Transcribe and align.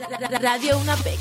Radio 0.00 0.78
UNAPEC. 0.78 1.18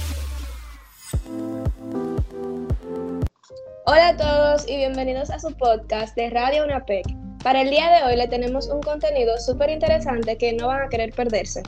Hola 3.86 4.09
a 4.09 4.16
todos 4.16 4.70
y 4.70 4.78
bienvenidos 4.78 5.29
a 5.32 5.40
su 5.40 5.54
podcast 5.58 6.16
de 6.16 6.29
Radio 6.29 6.63
UNAPEC. 6.63 7.05
Para 7.43 7.61
el 7.61 7.71
día 7.71 7.89
de 7.89 8.04
hoy 8.04 8.15
le 8.15 8.29
tenemos 8.29 8.70
un 8.70 8.81
contenido 8.81 9.38
súper 9.38 9.70
interesante 9.70 10.38
que 10.38 10.54
no 10.54 10.68
van 10.68 10.84
a 10.84 10.88
querer 10.88 11.11
perderse. 11.11 11.61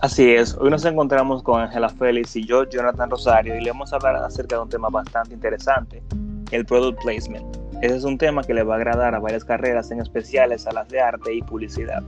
Así 0.00 0.32
es, 0.32 0.54
hoy 0.54 0.70
nos 0.70 0.86
encontramos 0.86 1.42
con 1.42 1.60
Ángela 1.60 1.90
Félix 1.90 2.34
y 2.36 2.46
yo, 2.46 2.64
Jonathan 2.64 3.10
Rosario, 3.10 3.54
y 3.56 3.60
le 3.60 3.70
vamos 3.70 3.92
a 3.92 3.96
hablar 3.96 4.16
acerca 4.16 4.56
de 4.56 4.62
un 4.62 4.70
tema 4.70 4.88
bastante 4.88 5.34
interesante, 5.34 6.02
el 6.52 6.64
Product 6.64 7.02
Placement. 7.02 7.54
Ese 7.82 7.96
es 7.96 8.04
un 8.04 8.16
tema 8.16 8.42
que 8.42 8.54
le 8.54 8.62
va 8.62 8.74
a 8.74 8.76
agradar 8.78 9.14
a 9.14 9.18
varias 9.18 9.44
carreras, 9.44 9.90
en 9.90 10.00
especiales 10.00 10.66
a 10.66 10.72
las 10.72 10.88
de 10.88 11.00
arte 11.00 11.34
y 11.34 11.42
publicidad. 11.42 12.02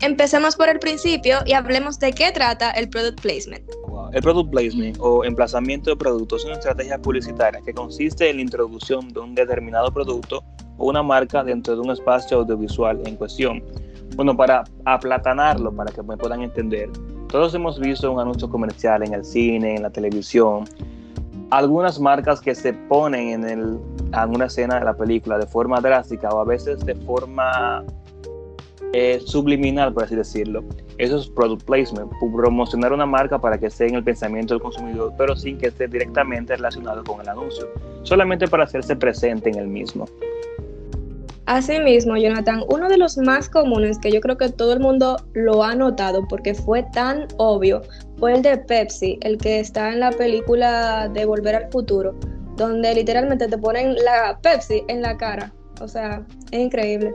Empecemos 0.00 0.54
por 0.54 0.68
el 0.68 0.78
principio 0.78 1.38
y 1.44 1.54
hablemos 1.54 1.98
de 1.98 2.12
qué 2.12 2.30
trata 2.30 2.70
el 2.70 2.88
Product 2.88 3.20
Placement. 3.20 3.64
El 4.12 4.22
Product 4.22 4.50
Placement 4.50 4.96
o 5.00 5.24
emplazamiento 5.24 5.90
de 5.90 5.96
productos 5.96 6.42
es 6.42 6.46
una 6.46 6.54
estrategia 6.54 6.98
publicitaria 6.98 7.60
que 7.62 7.74
consiste 7.74 8.30
en 8.30 8.36
la 8.36 8.42
introducción 8.42 9.08
de 9.08 9.18
un 9.18 9.34
determinado 9.34 9.90
producto 9.90 10.44
o 10.76 10.86
una 10.86 11.02
marca 11.02 11.42
dentro 11.42 11.74
de 11.74 11.80
un 11.80 11.90
espacio 11.90 12.38
audiovisual 12.38 13.02
en 13.06 13.16
cuestión. 13.16 13.64
Bueno, 14.14 14.36
para 14.36 14.62
aplatanarlo, 14.84 15.74
para 15.74 15.90
que 15.90 16.02
me 16.02 16.16
puedan 16.16 16.42
entender, 16.42 16.88
todos 17.28 17.52
hemos 17.54 17.80
visto 17.80 18.10
un 18.12 18.20
anuncio 18.20 18.48
comercial 18.48 19.02
en 19.02 19.14
el 19.14 19.24
cine, 19.24 19.74
en 19.74 19.82
la 19.82 19.90
televisión, 19.90 20.64
algunas 21.50 21.98
marcas 21.98 22.40
que 22.40 22.54
se 22.54 22.72
ponen 22.72 23.30
en, 23.30 23.44
el, 23.44 23.78
en 24.12 24.34
una 24.34 24.46
escena 24.46 24.78
de 24.78 24.84
la 24.84 24.94
película 24.94 25.38
de 25.38 25.46
forma 25.46 25.80
drástica 25.80 26.28
o 26.28 26.40
a 26.40 26.44
veces 26.44 26.84
de 26.86 26.94
forma 26.94 27.84
eh, 28.92 29.20
subliminal, 29.24 29.92
por 29.92 30.04
así 30.04 30.16
decirlo. 30.16 30.64
Eso 30.98 31.18
es 31.18 31.28
product 31.28 31.64
placement, 31.64 32.10
promocionar 32.34 32.92
una 32.92 33.06
marca 33.06 33.38
para 33.38 33.58
que 33.58 33.66
esté 33.66 33.86
en 33.86 33.96
el 33.96 34.04
pensamiento 34.04 34.54
del 34.54 34.62
consumidor, 34.62 35.12
pero 35.16 35.36
sin 35.36 35.58
que 35.58 35.68
esté 35.68 35.88
directamente 35.88 36.56
relacionado 36.56 37.04
con 37.04 37.20
el 37.20 37.28
anuncio, 37.28 37.68
solamente 38.02 38.48
para 38.48 38.64
hacerse 38.64 38.96
presente 38.96 39.50
en 39.50 39.56
el 39.56 39.68
mismo. 39.68 40.06
Asimismo, 41.48 42.18
Jonathan, 42.18 42.62
uno 42.68 42.90
de 42.90 42.98
los 42.98 43.16
más 43.16 43.48
comunes 43.48 43.98
que 43.98 44.12
yo 44.12 44.20
creo 44.20 44.36
que 44.36 44.50
todo 44.50 44.74
el 44.74 44.80
mundo 44.80 45.16
lo 45.32 45.64
ha 45.64 45.74
notado 45.74 46.28
porque 46.28 46.52
fue 46.52 46.82
tan 46.92 47.26
obvio 47.38 47.80
fue 48.18 48.34
el 48.34 48.42
de 48.42 48.58
Pepsi, 48.58 49.18
el 49.22 49.38
que 49.38 49.60
está 49.60 49.92
en 49.92 50.00
la 50.00 50.10
película 50.10 51.08
de 51.08 51.24
Volver 51.24 51.54
al 51.54 51.70
Futuro, 51.70 52.14
donde 52.56 52.94
literalmente 52.94 53.48
te 53.48 53.56
ponen 53.56 53.94
la 53.94 54.38
Pepsi 54.42 54.82
en 54.88 55.00
la 55.00 55.16
cara. 55.16 55.52
O 55.80 55.88
sea, 55.88 56.22
es 56.50 56.60
increíble. 56.60 57.14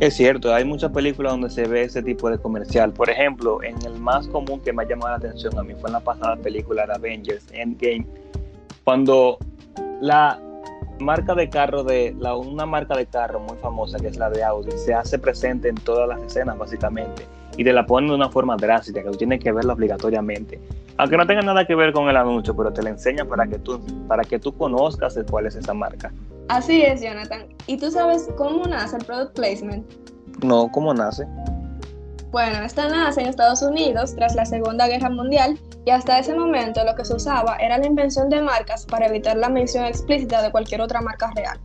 Es 0.00 0.14
cierto, 0.14 0.54
hay 0.54 0.64
muchas 0.64 0.92
películas 0.92 1.32
donde 1.32 1.50
se 1.50 1.66
ve 1.66 1.82
ese 1.82 2.04
tipo 2.04 2.30
de 2.30 2.38
comercial. 2.38 2.92
Por 2.92 3.10
ejemplo, 3.10 3.60
en 3.64 3.84
el 3.84 3.98
más 3.98 4.28
común 4.28 4.60
que 4.60 4.72
me 4.72 4.84
ha 4.84 4.86
llamado 4.86 5.10
la 5.10 5.16
atención 5.16 5.58
a 5.58 5.64
mí 5.64 5.74
fue 5.74 5.88
en 5.88 5.94
la 5.94 6.00
pasada 6.00 6.36
película 6.36 6.86
de 6.86 6.92
Avengers 6.92 7.46
Endgame, 7.52 8.06
cuando 8.84 9.38
la 10.00 10.40
marca 11.00 11.34
de 11.34 11.48
carro 11.48 11.82
de 11.82 12.14
la, 12.18 12.36
una 12.36 12.64
marca 12.64 12.96
de 12.96 13.06
carro 13.06 13.40
muy 13.40 13.56
famosa 13.58 13.98
que 13.98 14.08
es 14.08 14.16
la 14.16 14.30
de 14.30 14.42
Audi 14.42 14.72
se 14.72 14.94
hace 14.94 15.18
presente 15.18 15.68
en 15.68 15.76
todas 15.76 16.08
las 16.08 16.20
escenas 16.22 16.58
básicamente 16.58 17.26
y 17.56 17.64
te 17.64 17.72
la 17.72 17.86
ponen 17.86 18.10
de 18.10 18.16
una 18.16 18.28
forma 18.28 18.56
drástica 18.56 19.02
que 19.02 19.10
tú 19.10 19.18
tienes 19.18 19.40
que 19.40 19.52
verla 19.52 19.74
obligatoriamente 19.74 20.60
aunque 20.96 21.16
no 21.16 21.26
tenga 21.26 21.42
nada 21.42 21.64
que 21.66 21.76
ver 21.76 21.92
con 21.92 22.08
el 22.08 22.16
anuncio 22.16 22.56
pero 22.56 22.72
te 22.72 22.82
la 22.82 22.90
enseñan 22.90 23.28
para 23.28 23.46
que 23.46 23.58
tú 23.58 23.80
para 24.08 24.24
que 24.24 24.38
tú 24.40 24.56
conozcas 24.56 25.18
cuál 25.30 25.46
es 25.46 25.54
esa 25.54 25.72
marca 25.72 26.12
Así 26.48 26.82
es, 26.82 27.02
Jonathan. 27.02 27.46
¿Y 27.66 27.76
tú 27.76 27.90
sabes 27.90 28.28
cómo 28.36 28.64
nace 28.64 28.96
el 28.96 29.04
product 29.04 29.34
placement? 29.34 29.86
No, 30.42 30.70
¿cómo 30.72 30.94
nace? 30.94 31.26
Bueno, 32.30 32.62
esta 32.64 32.88
nace 32.88 33.22
en 33.22 33.28
Estados 33.28 33.62
Unidos 33.62 34.14
tras 34.14 34.34
la 34.34 34.44
Segunda 34.44 34.86
Guerra 34.86 35.10
Mundial 35.10 35.58
y 35.84 35.90
hasta 35.90 36.18
ese 36.18 36.34
momento 36.34 36.84
lo 36.84 36.94
que 36.94 37.04
se 37.04 37.14
usaba 37.14 37.56
era 37.56 37.78
la 37.78 37.86
invención 37.86 38.28
de 38.28 38.42
marcas 38.42 38.84
para 38.84 39.06
evitar 39.06 39.36
la 39.36 39.48
mención 39.48 39.84
explícita 39.84 40.42
de 40.42 40.50
cualquier 40.50 40.82
otra 40.82 41.00
marca 41.00 41.30
real. 41.34 41.58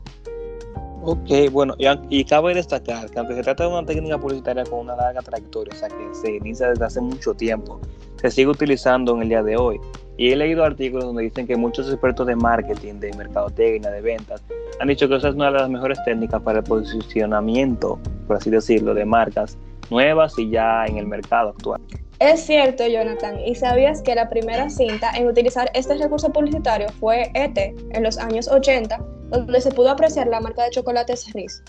Ok, 1.06 1.52
bueno, 1.52 1.76
y, 1.78 1.86
y 2.10 2.24
cabe 2.24 2.54
destacar 2.54 3.10
que 3.10 3.20
aunque 3.20 3.36
se 3.36 3.44
trata 3.44 3.66
de 3.66 3.70
una 3.70 3.86
técnica 3.86 4.18
publicitaria 4.18 4.64
con 4.64 4.80
una 4.80 4.96
larga 4.96 5.22
trayectoria, 5.22 5.74
o 5.74 5.78
sea 5.78 5.90
que 5.90 6.10
se 6.14 6.36
inicia 6.36 6.70
desde 6.70 6.86
hace 6.86 7.02
mucho 7.02 7.34
tiempo, 7.34 7.82
se 8.22 8.32
sigue 8.32 8.48
utilizando 8.48 9.16
en 9.16 9.24
el 9.24 9.30
día 9.30 9.44
de 9.44 9.58
hoy. 9.58 9.82
Y 10.18 10.32
he 10.32 10.36
leído 10.36 10.64
artículos 10.64 11.06
donde 11.06 11.24
dicen 11.24 11.48
que 11.48 11.56
muchos 11.56 11.90
expertos 11.90 12.28
de 12.28 12.36
marketing, 12.36 12.96
de 12.96 13.14
mercadotecnia, 13.14 13.90
de 13.90 14.02
ventas, 14.02 14.44
han 14.80 14.88
dicho 14.88 15.08
que 15.08 15.16
esa 15.16 15.30
es 15.30 15.36
una 15.36 15.52
de 15.52 15.60
las 15.60 15.70
mejores 15.70 15.98
técnicas 16.06 16.42
para 16.42 16.60
el 16.60 16.64
posicionamiento, 16.64 18.00
por 18.28 18.38
así 18.38 18.50
decirlo, 18.50 18.94
de 18.94 19.06
marcas 19.06 19.58
nuevas 19.90 20.38
y 20.38 20.50
ya 20.50 20.86
en 20.86 20.98
el 20.98 21.08
mercado 21.08 21.50
actual. 21.50 21.82
Es 22.20 22.42
cierto, 22.42 22.88
Jonathan, 22.88 23.40
y 23.46 23.56
sabías 23.56 24.02
que 24.02 24.16
la 24.16 24.30
primera 24.30 24.70
cinta 24.70 25.12
en 25.16 25.28
utilizar 25.28 25.70
este 25.74 25.96
recurso 25.96 26.32
publicitario 26.32 26.88
fue 27.00 27.32
ET 27.34 27.58
en 27.58 28.04
los 28.04 28.18
años 28.18 28.48
80, 28.48 28.98
donde 29.30 29.60
se 29.60 29.72
pudo 29.72 29.90
apreciar 29.90 30.28
la 30.28 30.40
marca 30.40 30.64
de 30.64 30.70
chocolates 30.70 31.34
Riz. 31.34 31.62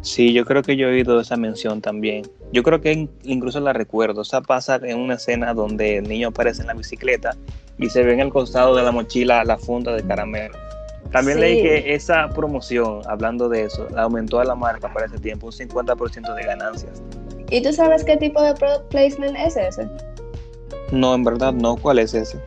Sí, 0.00 0.32
yo 0.32 0.44
creo 0.44 0.62
que 0.62 0.76
yo 0.76 0.88
he 0.88 0.92
oído 0.92 1.20
esa 1.20 1.36
mención 1.36 1.80
también. 1.80 2.22
Yo 2.52 2.62
creo 2.62 2.80
que 2.80 3.08
incluso 3.24 3.60
la 3.60 3.72
recuerdo. 3.72 4.20
O 4.20 4.24
sea, 4.24 4.40
pasa 4.40 4.80
en 4.82 4.98
una 4.98 5.14
escena 5.14 5.54
donde 5.54 5.98
el 5.98 6.08
niño 6.08 6.28
aparece 6.28 6.62
en 6.62 6.68
la 6.68 6.74
bicicleta 6.74 7.36
y 7.78 7.90
se 7.90 8.02
ve 8.02 8.12
en 8.12 8.20
el 8.20 8.30
costado 8.30 8.76
de 8.76 8.82
la 8.82 8.92
mochila 8.92 9.44
la 9.44 9.58
funda 9.58 9.94
de 9.94 10.02
caramelo. 10.02 10.56
También 11.12 11.40
leí 11.40 11.62
que 11.62 11.94
esa 11.94 12.28
promoción, 12.28 13.00
hablando 13.06 13.48
de 13.48 13.64
eso, 13.64 13.88
aumentó 13.96 14.40
a 14.40 14.44
la 14.44 14.54
marca 14.54 14.92
para 14.92 15.06
ese 15.06 15.18
tiempo 15.18 15.46
un 15.46 15.52
50% 15.52 16.34
de 16.34 16.42
ganancias. 16.42 17.02
¿Y 17.50 17.62
tú 17.62 17.72
sabes 17.72 18.04
qué 18.04 18.16
tipo 18.18 18.42
de 18.42 18.54
product 18.54 18.90
placement 18.90 19.36
es 19.38 19.56
ese? 19.56 19.88
No, 20.92 21.14
en 21.14 21.24
verdad 21.24 21.52
no. 21.54 21.76
¿Cuál 21.76 21.98
es 21.98 22.12
ese? 22.12 22.38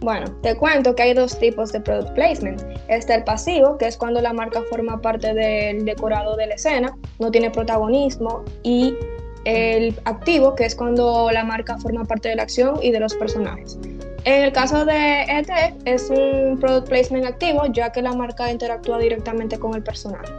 Bueno, 0.00 0.26
te 0.42 0.56
cuento 0.56 0.94
que 0.94 1.02
hay 1.02 1.14
dos 1.14 1.38
tipos 1.38 1.72
de 1.72 1.80
product 1.80 2.12
placement. 2.14 2.60
Está 2.88 3.14
el 3.14 3.24
pasivo, 3.24 3.76
que 3.76 3.86
es 3.86 3.96
cuando 3.96 4.20
la 4.20 4.32
marca 4.32 4.62
forma 4.70 5.00
parte 5.00 5.34
del 5.34 5.84
decorado 5.84 6.36
de 6.36 6.46
la 6.46 6.54
escena, 6.54 6.96
no 7.18 7.30
tiene 7.30 7.50
protagonismo, 7.50 8.44
y 8.62 8.94
el 9.44 9.98
activo, 10.04 10.54
que 10.54 10.64
es 10.64 10.74
cuando 10.74 11.30
la 11.30 11.44
marca 11.44 11.78
forma 11.78 12.04
parte 12.04 12.28
de 12.30 12.36
la 12.36 12.42
acción 12.42 12.78
y 12.82 12.90
de 12.90 13.00
los 13.00 13.14
personajes. 13.14 13.78
En 14.24 14.42
el 14.44 14.52
caso 14.52 14.84
de 14.84 15.22
ETF 15.22 15.74
es 15.84 16.10
un 16.10 16.58
product 16.58 16.88
placement 16.88 17.24
activo, 17.24 17.62
ya 17.72 17.92
que 17.92 18.02
la 18.02 18.12
marca 18.12 18.50
interactúa 18.50 18.98
directamente 18.98 19.58
con 19.58 19.74
el 19.74 19.82
personaje. 19.82 20.32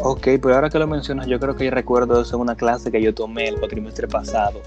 Ok, 0.00 0.28
pero 0.40 0.54
ahora 0.54 0.70
que 0.70 0.78
lo 0.78 0.86
mencionas, 0.86 1.26
yo 1.26 1.40
creo 1.40 1.56
que 1.56 1.64
yo 1.64 1.70
recuerdo 1.70 2.22
eso 2.22 2.36
en 2.36 2.42
una 2.42 2.54
clase 2.54 2.90
que 2.90 3.02
yo 3.02 3.12
tomé 3.12 3.48
el 3.48 3.58
cuatrimestre 3.58 4.06
pasado, 4.06 4.60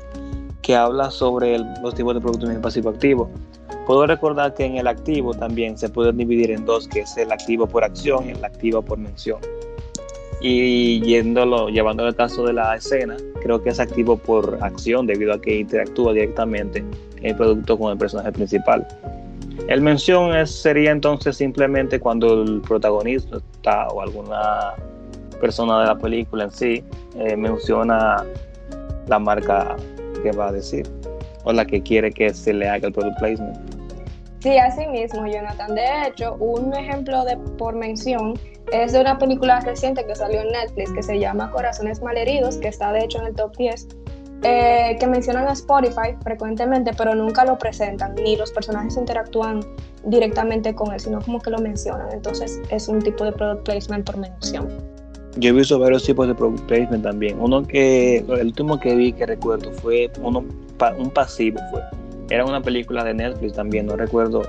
que 0.62 0.76
habla 0.76 1.10
sobre 1.10 1.58
los 1.58 1.96
tipos 1.96 2.14
de 2.14 2.22
producto 2.22 2.48
pasivo 2.62 2.90
activo. 2.90 3.30
Puedo 3.85 4.07
recordar 4.07 4.53
que 4.56 4.66
en 4.66 4.78
el 4.78 4.88
activo 4.88 5.34
también 5.34 5.78
se 5.78 5.90
puede 5.90 6.12
dividir 6.12 6.51
en 6.51 6.66
dos, 6.66 6.88
que 6.88 7.01
es 7.01 7.16
el 7.18 7.31
activo 7.31 7.68
por 7.68 7.84
acción 7.84 8.28
y 8.28 8.31
el 8.31 8.44
activo 8.44 8.81
por 8.81 8.97
mención. 8.97 9.40
Y 10.41 11.01
yéndolo, 11.01 11.69
llevándolo 11.69 12.09
al 12.09 12.16
caso 12.16 12.46
de 12.46 12.53
la 12.53 12.75
escena, 12.75 13.16
creo 13.41 13.62
que 13.62 13.69
es 13.69 13.79
activo 13.79 14.18
por 14.18 14.57
acción 14.62 15.06
debido 15.06 15.34
a 15.34 15.41
que 15.41 15.59
interactúa 15.59 16.13
directamente 16.13 16.84
el 17.22 17.35
producto 17.35 17.78
con 17.78 17.91
el 17.91 17.97
personaje 17.97 18.31
principal. 18.31 18.85
El 19.68 19.81
mención 19.81 20.35
es, 20.35 20.52
sería 20.52 20.91
entonces 20.91 21.38
simplemente 21.38 22.00
cuando 22.00 22.44
el 22.44 22.62
protagonista 22.62 23.40
o 23.90 24.02
alguna 24.02 24.73
persona 25.40 25.81
de 25.81 25.88
la 25.88 25.96
película 25.97 26.46
en 26.46 26.52
sí 26.52 26.84
eh, 27.17 27.35
menciona 27.35 28.23
la 29.07 29.19
marca 29.19 29.75
que 30.22 30.31
va 30.31 30.50
a 30.50 30.52
decir 30.52 30.88
o 31.44 31.53
la 31.53 31.66
que 31.66 31.81
quiere 31.81 32.12
que 32.12 32.34
se 32.34 32.53
le 32.53 32.67
haga 32.67 32.88
el 32.88 32.94
product 32.94 33.17
placement. 33.19 33.75
Sí, 34.46 34.60
así 34.60 34.86
mismo, 34.86 35.26
Jonathan. 35.26 35.74
De 35.74 36.08
hecho, 36.08 36.36
un 36.36 36.72
ejemplo 36.76 37.26
de 37.26 37.36
por 37.58 37.74
mención 37.74 38.36
es 38.72 38.94
de 38.94 39.02
una 39.02 39.18
película 39.18 39.60
reciente 39.62 40.06
que 40.06 40.16
salió 40.16 40.40
en 40.42 40.50
Netflix 40.50 40.92
que 40.92 41.02
se 41.02 41.20
llama 41.20 41.50
Corazones 41.50 42.00
Malheridos, 42.04 42.58
que 42.58 42.68
está 42.68 42.92
de 42.92 43.06
hecho 43.06 43.18
en 43.18 43.26
el 43.26 43.34
top 43.34 43.58
10, 43.58 43.88
eh, 44.44 44.98
que 45.00 45.08
mencionan 45.08 45.48
a 45.48 45.54
Spotify 45.54 46.16
frecuentemente, 46.22 46.92
pero 46.96 47.16
nunca 47.16 47.44
lo 47.44 47.58
presentan, 47.58 48.14
ni 48.14 48.36
los 48.36 48.52
personajes 48.52 48.96
interactúan 48.97 49.62
directamente 50.03 50.76
con 50.76 50.94
él, 50.94 51.00
sino 51.00 51.22
como 51.22 51.40
que 51.40 51.50
lo 51.50 51.58
mencionan. 51.58 52.12
Entonces 52.12 52.62
es 52.70 52.88
un 52.88 53.02
tipo 53.02 53.26
de 53.26 53.32
product 53.32 53.66
placement 53.66 54.06
por 54.06 54.18
mención. 54.18 54.70
Yo 55.38 55.50
he 55.50 55.53
visto 55.53 55.80
varios 55.80 56.03
tipos 56.03 56.28
de 56.28 56.36
product 56.36 56.68
placement 56.68 57.02
también. 57.02 57.41
Uno 57.41 57.64
que, 57.64 58.18
el 58.18 58.46
último 58.46 58.80
que 58.80 58.94
vi 58.94 59.12
que 59.12 59.26
recuerdo 59.26 59.72
fue 59.72 60.12
uno, 60.22 60.46
un 61.00 61.09
pasivo, 61.09 61.59
fue. 61.72 61.82
Era 62.30 62.46
una 62.46 62.62
película 62.62 63.04
de 63.04 63.14
Netflix 63.14 63.54
también, 63.54 63.86
no 63.86 63.96
recuerdo 63.96 64.44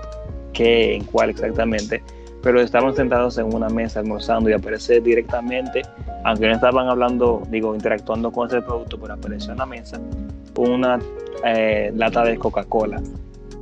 qué, 0.52 0.94
en 0.94 1.04
cuál 1.04 1.30
exactamente, 1.30 2.02
pero 2.42 2.60
estaban 2.60 2.94
sentados 2.94 3.38
en 3.38 3.54
una 3.54 3.68
mesa 3.68 4.00
almorzando 4.00 4.48
y 4.48 4.52
aparece 4.52 5.00
directamente, 5.00 5.82
aunque 6.24 6.46
no 6.46 6.54
estaban 6.54 6.88
hablando, 6.88 7.42
digo, 7.50 7.74
interactuando 7.74 8.30
con 8.30 8.48
ese 8.48 8.62
producto, 8.62 8.98
pero 8.98 9.14
apareció 9.14 9.52
en 9.52 9.58
la 9.58 9.66
mesa 9.66 10.00
una 10.56 10.98
eh, 11.44 11.92
lata 11.94 12.24
de 12.24 12.38
Coca-Cola, 12.38 13.02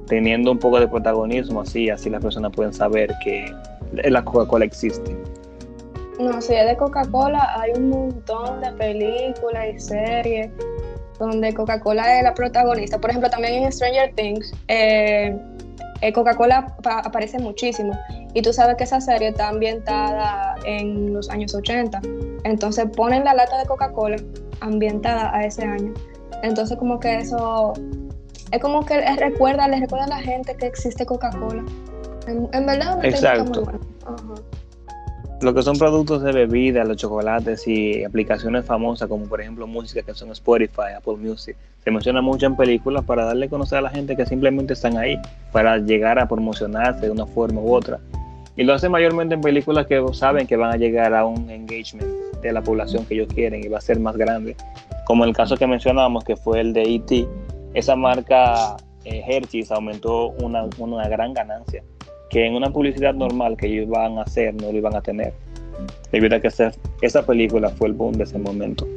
teniendo 0.06 0.52
un 0.52 0.58
poco 0.58 0.78
de 0.78 0.86
protagonismo, 0.86 1.62
así, 1.62 1.90
así 1.90 2.10
las 2.10 2.22
personas 2.22 2.52
pueden 2.52 2.72
saber 2.72 3.12
que 3.24 3.52
la 3.92 4.24
Coca-Cola 4.24 4.64
existe. 4.64 5.16
No, 6.20 6.40
si 6.40 6.54
es 6.54 6.66
de 6.66 6.76
Coca-Cola, 6.76 7.58
hay 7.58 7.72
un 7.76 7.88
montón 7.88 8.60
de 8.60 8.70
películas 8.72 9.66
y 9.74 9.80
series 9.80 10.50
donde 11.18 11.52
Coca-Cola 11.54 12.18
es 12.18 12.24
la 12.24 12.34
protagonista. 12.34 12.98
Por 12.98 13.10
ejemplo, 13.10 13.30
también 13.30 13.64
en 13.64 13.72
Stranger 13.72 14.12
Things, 14.14 14.52
eh, 14.68 15.36
eh, 16.00 16.12
Coca-Cola 16.12 16.74
aparece 16.84 17.38
muchísimo. 17.38 17.98
Y 18.34 18.42
tú 18.42 18.52
sabes 18.52 18.76
que 18.76 18.84
esa 18.84 19.00
serie 19.00 19.28
está 19.28 19.48
ambientada 19.48 20.56
en 20.66 21.12
los 21.12 21.30
años 21.30 21.54
80. 21.54 22.00
Entonces 22.44 22.86
ponen 22.96 23.24
la 23.24 23.34
lata 23.34 23.58
de 23.58 23.66
Coca-Cola 23.66 24.16
ambientada 24.60 25.34
a 25.34 25.44
ese 25.44 25.64
año. 25.64 25.94
Entonces 26.42 26.76
como 26.76 26.98
que 27.00 27.16
eso 27.16 27.72
es 28.50 28.60
como 28.60 28.84
que 28.84 29.00
recuerda, 29.16 29.66
le 29.68 29.80
recuerda 29.80 30.04
a 30.04 30.08
la 30.08 30.20
gente 30.20 30.54
que 30.56 30.66
existe 30.66 31.06
Coca-Cola. 31.06 31.64
En, 32.26 32.66
verdad, 32.66 32.98
una 32.98 33.08
Exacto. 33.08 33.64
Lo 35.40 35.52
que 35.52 35.62
son 35.62 35.76
productos 35.76 36.22
de 36.22 36.32
bebida, 36.32 36.84
los 36.84 36.96
chocolates 36.96 37.66
y 37.66 38.04
aplicaciones 38.04 38.64
famosas 38.64 39.08
como 39.08 39.26
por 39.26 39.40
ejemplo 39.40 39.66
música 39.66 40.02
que 40.02 40.14
son 40.14 40.30
Spotify, 40.30 40.94
Apple 40.96 41.16
Music, 41.16 41.56
se 41.82 41.90
menciona 41.90 42.22
mucho 42.22 42.46
en 42.46 42.56
películas 42.56 43.04
para 43.04 43.24
darle 43.24 43.46
a 43.46 43.48
conocer 43.50 43.78
a 43.78 43.82
la 43.82 43.90
gente 43.90 44.16
que 44.16 44.24
simplemente 44.24 44.72
están 44.72 44.96
ahí 44.96 45.18
para 45.52 45.78
llegar 45.78 46.18
a 46.18 46.28
promocionarse 46.28 47.06
de 47.06 47.10
una 47.10 47.26
forma 47.26 47.60
u 47.60 47.74
otra. 47.74 47.98
Y 48.56 48.62
lo 48.62 48.72
hacen 48.72 48.92
mayormente 48.92 49.34
en 49.34 49.40
películas 49.40 49.86
que 49.86 50.02
saben 50.12 50.46
que 50.46 50.56
van 50.56 50.72
a 50.72 50.76
llegar 50.76 51.12
a 51.12 51.26
un 51.26 51.50
engagement 51.50 52.08
de 52.40 52.52
la 52.52 52.62
población 52.62 53.04
que 53.04 53.14
ellos 53.14 53.28
quieren 53.34 53.62
y 53.64 53.68
va 53.68 53.78
a 53.78 53.80
ser 53.80 53.98
más 53.98 54.16
grande. 54.16 54.56
Como 55.04 55.24
el 55.24 55.34
caso 55.34 55.56
que 55.56 55.66
mencionamos, 55.66 56.24
que 56.24 56.36
fue 56.36 56.60
el 56.60 56.72
de 56.72 56.82
E.T., 56.82 57.26
esa 57.74 57.96
marca 57.96 58.76
eh, 59.04 59.22
Hershey's 59.26 59.72
aumentó 59.72 60.28
una, 60.40 60.66
una 60.78 61.08
gran 61.08 61.34
ganancia 61.34 61.82
que 62.34 62.44
en 62.44 62.56
una 62.56 62.68
publicidad 62.72 63.14
normal 63.14 63.56
que 63.56 63.68
ellos 63.68 63.88
van 63.88 64.18
a 64.18 64.22
hacer 64.22 64.52
no 64.54 64.72
lo 64.72 64.76
iban 64.76 64.96
a 64.96 65.00
tener. 65.00 65.32
Debido 66.10 66.34
a 66.34 66.40
que 66.40 66.48
esa, 66.48 67.22
película 67.24 67.70
fue 67.70 67.86
el 67.86 67.94
boom 67.94 68.14
de 68.14 68.24
ese 68.24 68.38
momento. 68.38 68.88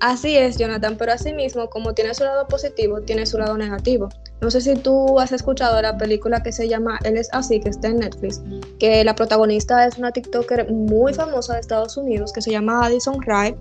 Así 0.00 0.36
es, 0.36 0.58
Jonathan, 0.58 0.96
pero 0.98 1.12
asimismo, 1.12 1.70
como 1.70 1.94
tiene 1.94 2.12
su 2.14 2.24
lado 2.24 2.48
positivo, 2.48 3.00
tiene 3.02 3.24
su 3.24 3.38
lado 3.38 3.56
negativo. 3.56 4.08
No 4.40 4.50
sé 4.50 4.60
si 4.60 4.74
tú 4.74 5.20
has 5.20 5.30
escuchado 5.30 5.80
la 5.80 5.96
película 5.96 6.42
que 6.42 6.50
se 6.50 6.68
llama 6.68 6.98
Él 7.04 7.16
es 7.16 7.28
así, 7.32 7.60
que 7.60 7.68
está 7.68 7.86
en 7.86 7.98
Netflix, 7.98 8.42
que 8.80 9.04
la 9.04 9.14
protagonista 9.14 9.86
es 9.86 9.96
una 9.96 10.10
TikToker 10.10 10.72
muy 10.72 11.14
famosa 11.14 11.54
de 11.54 11.60
Estados 11.60 11.96
Unidos 11.96 12.32
que 12.32 12.42
se 12.42 12.50
llama 12.50 12.84
Addison 12.84 13.22
Rae. 13.22 13.56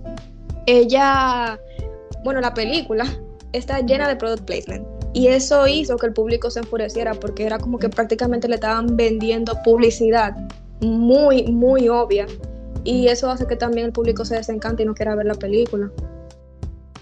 Ella, 0.66 1.60
bueno, 2.24 2.42
la 2.42 2.56
película 2.56 3.06
está 3.54 3.82
llena 3.82 4.08
de 4.08 4.16
product 4.16 4.46
placement. 4.46 4.97
Y 5.18 5.30
eso 5.30 5.68
hizo 5.68 5.98
que 5.98 6.06
el 6.06 6.14
público 6.14 6.52
se 6.52 6.60
enfureciera 6.60 7.16
porque 7.16 7.44
era 7.44 7.58
como 7.58 7.80
que 7.80 7.90
prácticamente 7.90 8.48
le 8.48 8.54
estaban 8.54 8.96
vendiendo 8.96 9.54
publicidad 9.64 10.38
muy, 10.80 11.48
muy 11.48 11.90
obvia. 11.90 12.28
Y 12.84 13.08
eso 13.08 13.28
hace 13.28 13.48
que 13.48 13.56
también 13.56 13.88
el 13.88 13.92
público 13.92 14.26
se 14.26 14.36
desencante 14.36 14.84
y 14.84 14.86
no 14.86 14.94
quiera 14.94 15.16
ver 15.16 15.26
la 15.26 15.34
película. 15.34 15.90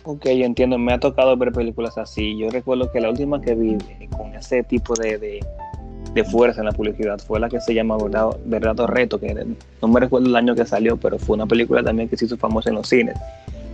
Ok, 0.05 0.27
yo 0.27 0.45
entiendo, 0.45 0.77
me 0.77 0.93
ha 0.93 0.99
tocado 1.01 1.35
ver 1.35 1.51
películas 1.51 1.97
así. 1.97 2.37
Yo 2.37 2.49
recuerdo 2.49 2.89
que 2.89 3.01
la 3.01 3.09
última 3.09 3.41
que 3.41 3.53
vi 3.53 3.75
con 4.15 4.33
ese 4.33 4.63
tipo 4.63 4.93
de, 4.93 5.41
de, 6.13 6.23
fuerza 6.23 6.61
en 6.61 6.67
la 6.67 6.71
publicidad 6.71 7.19
fue 7.19 7.41
la 7.41 7.49
que 7.49 7.59
se 7.59 7.73
llama 7.73 7.97
Verdad, 7.97 8.29
Verdad 8.45 8.79
o 8.79 8.87
Reto, 8.87 9.19
que 9.19 9.33
no 9.81 9.87
me 9.89 9.99
recuerdo 9.99 10.29
el 10.29 10.35
año 10.37 10.55
que 10.55 10.65
salió, 10.65 10.95
pero 10.95 11.19
fue 11.19 11.35
una 11.35 11.47
película 11.47 11.83
también 11.83 12.07
que 12.07 12.15
se 12.15 12.23
hizo 12.23 12.37
famosa 12.37 12.69
en 12.69 12.75
los 12.75 12.87
cines 12.87 13.17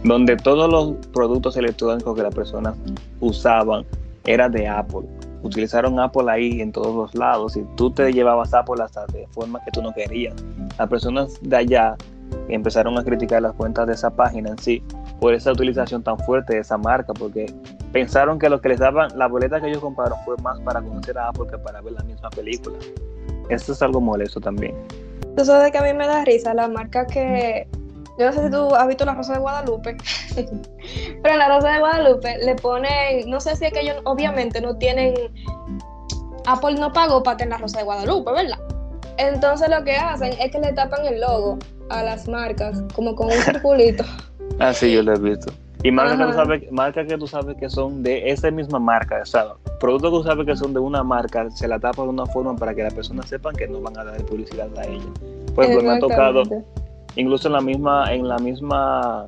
donde 0.04 0.36
todos 0.36 0.70
los 0.70 1.06
productos 1.14 1.58
electrónicos 1.58 2.16
que 2.16 2.24
las 2.24 2.34
personas 2.34 2.76
usaban 3.20 3.86
eran 4.26 4.52
de 4.52 4.68
Apple. 4.68 5.02
Utilizaron 5.44 6.00
Apple 6.00 6.32
ahí 6.32 6.62
en 6.62 6.72
todos 6.72 6.96
los 6.96 7.16
lados 7.16 7.58
y 7.58 7.64
tú 7.76 7.92
te 7.92 8.14
llevabas 8.14 8.54
Apple 8.54 8.84
hasta 8.84 9.06
de 9.08 9.28
forma 9.32 9.60
que 9.64 9.72
tú 9.72 9.82
no 9.82 9.94
querías. 9.94 10.36
Las 10.78 10.88
personas 10.88 11.40
de 11.42 11.56
allá 11.58 11.96
empezaron 12.50 12.98
a 12.98 13.04
criticar 13.04 13.42
las 13.42 13.54
cuentas 13.54 13.88
de 13.88 13.94
esa 13.94 14.10
página 14.10 14.50
en 14.50 14.58
sí 14.58 14.84
por 15.20 15.34
esa 15.34 15.52
utilización 15.52 16.04
tan 16.04 16.18
fuerte 16.20 16.56
de 16.56 16.62
esa 16.62 16.78
marca, 16.78 17.14
porque 17.14 17.46
pensaron 17.92 18.40
que 18.40 18.50
lo 18.50 18.60
que 18.60 18.70
les 18.70 18.80
daban, 18.80 19.10
la 19.18 19.28
boleta 19.28 19.62
que 19.62 19.68
ellos 19.68 19.80
compraron 19.80 20.18
fue 20.26 20.36
más 20.38 20.60
para 20.62 20.82
conocer 20.82 21.18
a 21.18 21.30
Apple 21.30 21.46
que 21.50 21.58
para 21.60 21.80
ver 21.82 21.94
la 21.94 22.04
misma 22.04 22.30
película. 22.32 22.78
Esto 23.50 23.74
es 23.74 23.82
algo 23.82 24.02
molesto 24.02 24.40
también. 24.40 24.76
Tú 25.38 25.46
sabes 25.46 25.72
que 25.72 25.78
a 25.78 25.84
mí 25.84 25.94
me 25.94 26.08
da 26.08 26.26
risa 26.26 26.54
la 26.54 26.68
marca 26.68 27.06
que 27.06 27.68
yo 28.18 28.26
no 28.26 28.34
sé 28.34 28.46
si 28.46 28.52
tú 28.52 28.76
has 28.76 28.88
visto 28.88 29.06
La 29.06 29.14
Rosa 29.14 29.34
de 29.34 29.40
Guadalupe, 29.40 29.98
pero 31.24 31.34
en 31.34 31.40
La 31.40 31.48
Rosa 31.48 31.72
de 31.72 31.80
Guadalupe 31.80 32.38
le 32.40 32.56
ponen, 32.56 33.30
no 33.30 33.40
sé 33.40 33.56
si 33.56 33.66
es 33.66 33.74
que 33.74 33.82
ellos 33.82 33.98
obviamente 34.04 34.62
no 34.62 34.78
tienen, 34.78 35.14
Apple 36.46 36.76
no 36.76 36.92
pagó 36.92 37.24
para 37.24 37.38
tener 37.38 37.54
La 37.54 37.58
Rosa 37.58 37.80
de 37.80 37.86
Guadalupe, 37.86 38.32
¿verdad? 38.32 38.60
Entonces 39.18 39.70
lo 39.70 39.84
que 39.84 39.96
hacen 39.96 40.34
es 40.40 40.52
que 40.52 40.60
le 40.60 40.74
tapan 40.74 41.06
el 41.06 41.22
logo 41.22 41.60
a 41.90 42.04
las 42.04 42.28
marcas, 42.28 42.84
como 42.96 43.16
con 43.16 43.28
un 43.28 43.34
circulito. 43.44 44.04
ah, 44.60 44.74
sí, 44.74 44.92
yo 44.92 45.04
lo 45.04 45.14
he 45.14 45.20
visto. 45.20 45.52
Y 45.84 45.92
marcas 45.92 46.18
que, 46.18 46.26
tú 46.26 46.34
sabes, 46.34 46.72
marcas 46.72 47.08
que 47.08 47.18
tú 47.18 47.28
sabes 47.28 47.58
que 47.58 47.70
son 47.70 48.04
de 48.04 48.30
esa 48.30 48.52
misma 48.52 48.78
marca, 48.78 49.20
o 49.24 49.26
sea, 49.26 49.54
productos 49.80 50.12
que 50.12 50.18
tú 50.18 50.24
sabes 50.24 50.46
que 50.46 50.56
son 50.56 50.74
de 50.74 50.80
una 50.80 51.04
marca, 51.04 51.50
se 51.50 51.68
la 51.68 51.80
tapan 51.80 52.06
de 52.06 52.12
una 52.12 52.26
forma 52.28 52.56
para 52.56 52.76
que 52.76 52.84
las 52.84 52.94
personas 52.94 53.28
sepan 53.28 53.56
que 53.56 53.68
no 53.68 53.82
van 53.82 53.98
a 53.98 54.04
dar 54.04 54.24
publicidad 54.26 54.70
a 54.78 54.86
ella. 54.86 55.04
Pues, 55.56 55.70
pues 55.72 55.84
me 55.84 55.92
ha 55.92 56.00
tocado 56.00 56.44
incluso 57.16 57.48
en 57.48 57.54
la 57.54 57.62
misma, 57.62 58.14
en 58.14 58.28
la 58.28 58.38
misma 58.38 59.28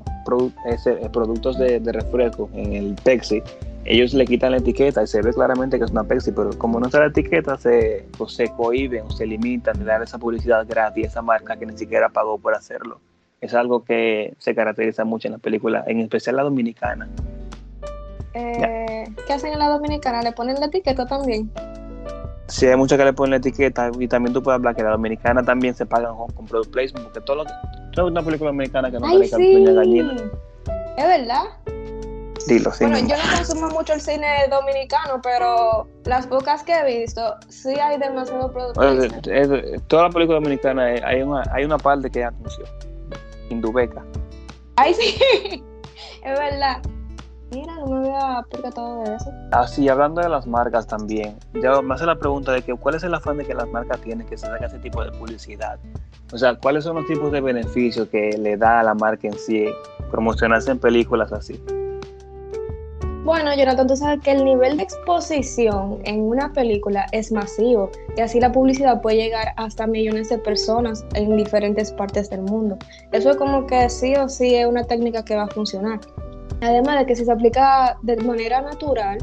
eh, 0.66 1.10
productos 1.12 1.58
de, 1.58 1.80
refresco, 1.92 2.50
en 2.54 2.74
el 2.74 2.96
Pepsi, 3.04 3.42
ellos 3.86 4.14
le 4.14 4.26
quitan 4.26 4.52
la 4.52 4.58
etiqueta 4.58 5.04
y 5.04 5.08
se 5.08 5.22
ve 5.22 5.34
claramente 5.34 5.78
que 5.78 5.86
es 5.86 5.92
una 5.92 6.04
Pepsi, 6.04 6.32
pero 6.32 6.52
como 6.58 6.80
no 6.80 6.86
está 6.86 7.00
la 7.00 7.08
etiqueta, 7.08 7.58
se, 7.58 8.06
pues, 8.18 8.34
se 8.34 8.50
cohiben 8.50 9.06
o 9.06 9.12
se 9.12 9.26
limitan 9.26 9.78
de 9.78 9.86
dar 9.86 10.02
esa 10.02 10.18
publicidad 10.18 10.66
gratis 10.68 11.06
a 11.06 11.08
esa 11.08 11.22
marca 11.22 11.58
que 11.58 11.66
ni 11.66 11.78
siquiera 11.78 12.10
pagó 12.10 12.38
por 12.38 12.56
hacerlo. 12.56 13.00
Es 13.42 13.54
algo 13.54 13.84
que 13.84 14.34
se 14.38 14.56
caracteriza 14.56 15.04
mucho 15.04 15.28
en 15.28 15.34
la 15.34 15.38
película, 15.38 15.84
en 15.86 16.00
especial 16.00 16.38
la 16.38 16.44
dominicana. 16.44 17.10
Eh, 18.34 19.06
¿Qué 19.28 19.34
hacen 19.34 19.54
en 19.54 19.60
la 19.60 19.68
dominicana? 19.68 20.22
¿Le 20.22 20.32
ponen 20.32 20.60
la 20.60 20.68
etiqueta 20.68 21.06
también? 21.06 21.52
Sí, 22.48 22.68
hay 22.68 22.76
muchas 22.76 22.98
que 22.98 23.06
le 23.06 23.14
ponen 23.14 23.32
la 23.32 23.38
etiqueta 23.38 23.90
y 23.98 24.08
también 24.08 24.34
tú 24.34 24.44
puedes 24.44 24.58
hablar 24.58 24.76
que 24.76 24.84
la 24.84 24.92
dominicana 24.92 25.44
también 25.44 25.74
se 25.74 25.86
pagan 25.86 26.16
con, 26.36 26.46
product 26.46 26.72
placement, 26.72 27.06
porque 27.06 27.22
todo 27.22 27.38
lo 27.38 27.46
que... 27.46 28.02
una 28.02 28.22
película 28.22 28.50
dominicana 28.50 28.92
que 28.92 29.00
no 29.00 29.08
Ay, 29.08 29.28
sí. 29.28 29.64
gallina. 29.66 30.16
¿Es 30.98 31.06
verdad? 31.06 31.44
Dilo, 32.48 32.72
sí. 32.74 32.84
Bueno, 32.84 33.00
yo 33.00 33.16
no 33.16 33.38
consumo 33.38 33.70
mucho 33.70 33.94
el 33.94 34.02
cine 34.02 34.28
dominicano, 34.50 35.22
pero 35.22 35.88
las 36.04 36.28
pocas 36.28 36.64
que 36.64 36.74
he 36.74 37.00
visto, 37.00 37.36
sí 37.48 37.74
hay 37.80 37.98
demasiado 37.98 38.52
product 38.52 38.78
placement. 38.78 39.88
toda 39.88 40.04
la 40.04 40.10
película 40.10 40.40
dominicana 40.40 40.84
hay 41.06 41.22
una, 41.22 41.44
hay 41.52 41.64
una 41.64 41.78
parte 41.78 42.10
que 42.10 42.20
es 42.20 42.26
anuncio. 42.26 42.66
Indubeca. 43.50 44.04
Ay, 44.76 44.94
sí. 44.94 45.16
es 46.24 46.40
verdad. 46.40 46.82
Mira, 47.54 47.76
no 47.76 47.86
me 47.86 47.98
había 48.00 48.44
percatado 48.50 49.04
de 49.04 49.16
eso. 49.16 49.32
Así, 49.52 49.88
ah, 49.88 49.94
hablando 49.94 50.22
de 50.22 50.30
las 50.30 50.48
marcas 50.48 50.88
también, 50.88 51.38
ya 51.62 51.82
me 51.82 51.94
hace 51.94 52.06
la 52.06 52.16
pregunta 52.16 52.52
de 52.52 52.62
que 52.62 52.74
cuál 52.74 52.96
es 52.96 53.04
el 53.04 53.14
afán 53.14 53.38
de 53.38 53.46
que 53.46 53.54
las 53.54 53.68
marcas 53.70 54.00
tienen 54.02 54.26
que 54.26 54.38
se 54.38 54.48
haga 54.48 54.66
ese 54.66 54.80
tipo 54.80 55.04
de 55.04 55.12
publicidad. 55.12 55.78
O 56.32 56.38
sea, 56.38 56.56
¿cuáles 56.56 56.84
son 56.84 56.96
los 56.96 57.06
tipos 57.06 57.32
de 57.32 57.42
beneficios 57.42 58.08
que 58.10 58.38
le 58.38 58.58
da 58.58 58.80
a 58.80 58.84
la 58.84 58.96
marca 58.96 59.28
en 59.28 59.38
sí 59.38 59.66
promocionarse 60.10 60.72
en 60.72 60.80
películas 60.80 61.32
así? 61.32 61.62
Bueno, 63.24 63.56
Jonathan, 63.56 63.88
tú 63.88 63.96
sabes 63.96 64.20
que 64.22 64.32
el 64.32 64.44
nivel 64.44 64.76
de 64.76 64.84
exposición 64.84 66.00
en 66.04 66.22
una 66.24 66.52
película 66.52 67.06
es 67.14 67.32
masivo 67.32 67.90
y 68.18 68.22
así 68.22 68.42
la 68.42 68.52
publicidad 68.52 69.02
puede 69.02 69.16
llegar 69.16 69.54
hasta 69.56 69.88
millones 69.88 70.28
de 70.28 70.40
personas 70.40 71.06
en 71.14 71.38
diferentes 71.38 71.92
partes 71.94 72.30
del 72.30 72.42
mundo. 72.42 72.78
Eso 73.14 73.32
es 73.32 73.38
como 73.38 73.66
que 73.66 73.90
sí 73.90 74.14
o 74.16 74.28
sí 74.28 74.56
es 74.56 74.68
una 74.68 74.84
técnica 74.84 75.24
que 75.24 75.36
va 75.38 75.44
a 75.44 75.48
funcionar. 75.48 76.02
Además 76.64 77.00
de 77.00 77.06
que 77.06 77.16
si 77.16 77.26
se 77.26 77.32
aplica 77.32 77.98
de 78.04 78.16
manera 78.18 78.62
natural 78.62 79.18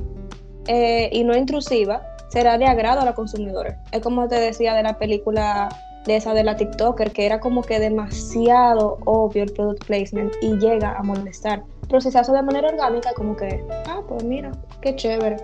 eh, 0.67 1.09
y 1.11 1.25
no 1.25 1.35
intrusiva, 1.35 2.03
será 2.29 2.59
de 2.59 2.67
agrado 2.67 3.01
a 3.01 3.05
los 3.07 3.15
consumidores. 3.15 3.77
Es 3.93 4.03
como 4.03 4.29
te 4.29 4.39
decía 4.39 4.75
de 4.75 4.83
la 4.83 4.99
película 4.99 5.69
de 6.05 6.17
esa 6.17 6.35
de 6.35 6.45
la 6.45 6.57
TikToker, 6.57 7.13
que 7.13 7.25
era 7.25 7.41
como 7.41 7.63
que 7.63 7.81
demasiado 7.81 8.99
obvio 9.07 9.45
el 9.45 9.53
product 9.53 9.87
placement 9.87 10.35
y 10.43 10.59
llega 10.59 10.93
a 10.93 11.03
molestar. 11.03 11.63
Pero 11.89 12.01
si 12.03 12.11
se 12.11 12.19
hace 12.19 12.33
de 12.33 12.43
manera 12.43 12.69
orgánica, 12.69 13.13
como 13.15 13.35
que, 13.35 13.65
ah, 13.87 14.03
pues 14.07 14.23
mira, 14.23 14.53
qué 14.83 14.95
chévere. 14.95 15.37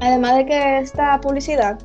Además 0.00 0.36
de 0.36 0.46
que 0.46 0.78
esta 0.78 1.20
publicidad, 1.20 1.78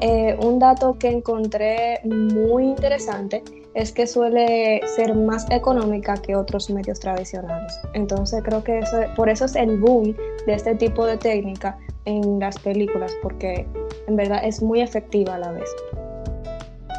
eh, 0.00 0.36
un 0.42 0.58
dato 0.58 0.98
que 0.98 1.08
encontré 1.08 2.00
muy 2.04 2.64
interesante 2.64 3.42
es 3.78 3.92
que 3.92 4.08
suele 4.08 4.80
ser 4.96 5.14
más 5.14 5.46
económica 5.50 6.14
que 6.16 6.34
otros 6.34 6.68
medios 6.68 6.98
tradicionales. 6.98 7.78
Entonces 7.92 8.42
creo 8.44 8.64
que 8.64 8.80
por 9.14 9.28
eso 9.28 9.44
es 9.44 9.54
el 9.54 9.78
boom 9.78 10.16
de 10.46 10.54
este 10.54 10.74
tipo 10.74 11.06
de 11.06 11.16
técnica 11.16 11.78
en 12.04 12.40
las 12.40 12.58
películas, 12.58 13.12
porque 13.22 13.68
en 14.08 14.16
verdad 14.16 14.40
es 14.42 14.60
muy 14.60 14.80
efectiva 14.80 15.36
a 15.36 15.38
la 15.38 15.52
vez. 15.52 15.70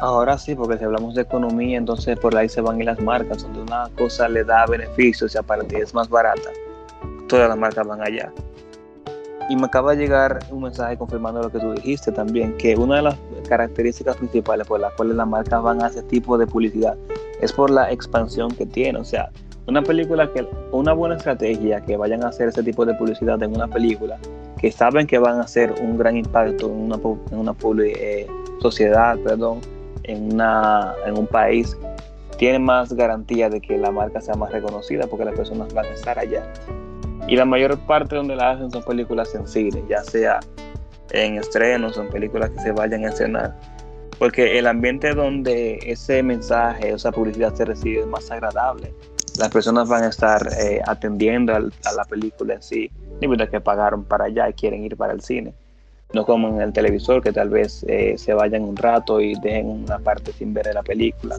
Ahora 0.00 0.38
sí, 0.38 0.54
porque 0.54 0.78
si 0.78 0.84
hablamos 0.84 1.14
de 1.14 1.20
economía, 1.20 1.76
entonces 1.76 2.18
por 2.18 2.34
ahí 2.34 2.48
se 2.48 2.62
van 2.62 2.80
y 2.80 2.84
las 2.84 2.98
marcas, 2.98 3.42
donde 3.42 3.60
una 3.60 3.90
cosa 3.98 4.26
le 4.26 4.42
da 4.42 4.64
beneficios 4.64 5.34
y 5.34 5.42
para 5.42 5.62
ti 5.64 5.76
es 5.76 5.92
más 5.92 6.08
barata, 6.08 6.48
todas 7.28 7.50
las 7.50 7.58
marcas 7.58 7.86
van 7.86 8.00
allá. 8.00 8.32
Y 9.50 9.56
me 9.56 9.66
acaba 9.66 9.94
de 9.94 9.98
llegar 9.98 10.38
un 10.50 10.62
mensaje 10.62 10.96
confirmando 10.96 11.42
lo 11.42 11.52
que 11.52 11.58
tú 11.58 11.72
dijiste 11.72 12.10
también, 12.10 12.56
que 12.56 12.74
una 12.74 12.96
de 12.96 13.02
las 13.02 13.16
características 13.50 14.16
principales 14.16 14.66
por 14.66 14.80
las 14.80 14.94
cuales 14.94 15.16
las 15.16 15.28
marcas 15.28 15.62
van 15.62 15.82
a 15.82 15.88
ese 15.88 16.02
tipo 16.04 16.38
de 16.38 16.46
publicidad 16.46 16.96
es 17.42 17.52
por 17.52 17.68
la 17.68 17.90
expansión 17.90 18.50
que 18.52 18.64
tiene. 18.64 18.98
O 18.98 19.04
sea, 19.04 19.30
una 19.66 19.82
película 19.82 20.32
que, 20.32 20.46
una 20.72 20.92
buena 20.92 21.16
estrategia 21.16 21.80
que 21.80 21.96
vayan 21.96 22.24
a 22.24 22.28
hacer 22.28 22.48
ese 22.48 22.62
tipo 22.62 22.86
de 22.86 22.94
publicidad 22.94 23.42
en 23.42 23.54
una 23.54 23.66
película, 23.66 24.18
que 24.58 24.70
saben 24.70 25.06
que 25.06 25.18
van 25.18 25.38
a 25.38 25.42
hacer 25.42 25.74
un 25.82 25.98
gran 25.98 26.16
impacto 26.16 26.66
en 26.66 26.72
una, 26.72 26.96
en 26.96 27.38
una 27.38 27.54
eh, 27.84 28.26
sociedad, 28.60 29.18
perdón, 29.18 29.60
en, 30.04 30.32
una, 30.34 30.94
en 31.06 31.18
un 31.18 31.26
país, 31.26 31.76
tiene 32.38 32.58
más 32.58 32.92
garantía 32.92 33.50
de 33.50 33.60
que 33.60 33.76
la 33.76 33.90
marca 33.90 34.20
sea 34.20 34.34
más 34.34 34.52
reconocida 34.52 35.06
porque 35.06 35.24
las 35.24 35.34
personas 35.34 35.74
van 35.74 35.86
a 35.86 35.90
estar 35.90 36.18
allá. 36.18 36.42
Y 37.28 37.36
la 37.36 37.44
mayor 37.44 37.78
parte 37.80 38.16
donde 38.16 38.34
la 38.36 38.52
hacen 38.52 38.70
son 38.70 38.82
películas 38.82 39.28
sensibles, 39.30 39.82
ya 39.88 40.02
sea 40.02 40.40
en 41.12 41.36
estrenos 41.36 41.96
o 41.96 42.02
en 42.02 42.08
películas 42.08 42.50
que 42.50 42.60
se 42.60 42.72
vayan 42.72 43.04
a 43.04 43.08
escenar. 43.08 43.54
Porque 44.18 44.58
el 44.58 44.66
ambiente 44.66 45.14
donde 45.14 45.78
ese 45.82 46.22
mensaje, 46.22 46.90
esa 46.90 47.10
publicidad 47.10 47.54
se 47.54 47.64
recibe 47.64 48.00
es 48.00 48.06
más 48.06 48.30
agradable. 48.30 48.92
Las 49.38 49.48
personas 49.48 49.88
van 49.88 50.04
a 50.04 50.08
estar 50.08 50.46
eh, 50.60 50.80
atendiendo 50.86 51.54
a 51.54 51.60
la 51.60 52.04
película 52.04 52.54
en 52.54 52.62
sí, 52.62 52.90
ni 53.20 53.36
que 53.46 53.60
pagaron 53.60 54.04
para 54.04 54.24
allá 54.24 54.50
y 54.50 54.52
quieren 54.52 54.84
ir 54.84 54.96
para 54.96 55.12
el 55.12 55.22
cine. 55.22 55.54
No 56.12 56.26
como 56.26 56.48
en 56.48 56.60
el 56.60 56.72
televisor, 56.72 57.22
que 57.22 57.32
tal 57.32 57.48
vez 57.48 57.84
eh, 57.88 58.18
se 58.18 58.34
vayan 58.34 58.62
un 58.62 58.76
rato 58.76 59.20
y 59.20 59.34
dejen 59.40 59.68
una 59.68 59.98
parte 59.98 60.32
sin 60.32 60.52
ver 60.52 60.68
la 60.74 60.82
película. 60.82 61.36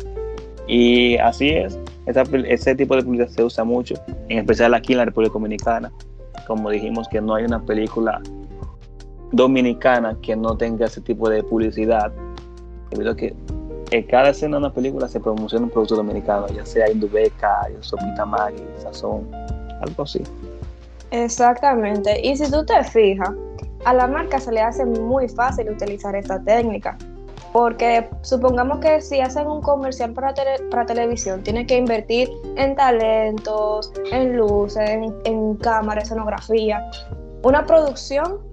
Y 0.68 1.18
así 1.18 1.50
es, 1.50 1.78
ese 2.06 2.76
tipo 2.76 2.96
de 2.96 3.04
publicidad 3.04 3.28
se 3.28 3.44
usa 3.44 3.64
mucho, 3.64 3.96
en 4.30 4.40
especial 4.40 4.74
aquí 4.74 4.94
en 4.94 5.00
la 5.00 5.06
República 5.06 5.34
Dominicana. 5.34 5.92
Como 6.48 6.70
dijimos 6.70 7.08
que 7.10 7.22
no 7.22 7.36
hay 7.36 7.44
una 7.44 7.64
película 7.64 8.22
dominicana 9.32 10.18
que 10.22 10.36
no 10.36 10.58
tenga 10.58 10.86
ese 10.86 11.02
tipo 11.02 11.30
de 11.30 11.44
publicidad, 11.44 12.12
debido 12.90 13.12
a 13.12 13.16
que 13.16 13.36
en 13.92 14.04
cada 14.04 14.30
escena 14.30 14.58
de 14.58 14.66
una 14.66 14.74
película 14.74 15.08
se 15.08 15.20
promociona 15.20 15.66
un 15.66 15.72
producto 15.72 15.96
dominicano, 15.96 16.48
ya 16.48 16.66
sea 16.66 16.90
Indubeca, 16.90 17.68
Sopita 17.82 18.26
Maggi, 18.26 18.64
Sazón, 18.82 19.30
algo 19.82 20.04
así. 20.04 20.22
Exactamente, 21.12 22.26
y 22.26 22.38
si 22.38 22.50
tú 22.50 22.66
te 22.66 22.84
fijas, 22.84 23.32
a 23.84 23.94
la 23.94 24.08
marca 24.08 24.40
se 24.40 24.52
le 24.52 24.62
hace 24.62 24.86
muy 24.86 25.28
fácil 25.28 25.70
utilizar 25.70 26.16
esta 26.16 26.42
técnica, 26.42 26.98
porque 27.52 28.08
supongamos 28.22 28.80
que 28.80 29.02
si 29.02 29.20
hacen 29.20 29.48
un 29.48 29.62
comercial 29.62 30.14
para, 30.14 30.34
para 30.70 30.86
televisión, 30.86 31.44
tienen 31.44 31.68
que 31.68 31.78
invertir 31.78 32.30
en 32.56 32.76
talentos, 32.76 33.92
en 34.12 34.38
luces, 34.38 34.90
en, 34.90 35.14
en 35.26 35.56
cámara, 35.56 36.02
escenografía. 36.02 36.90
Una 37.44 37.66
producción 37.66 38.51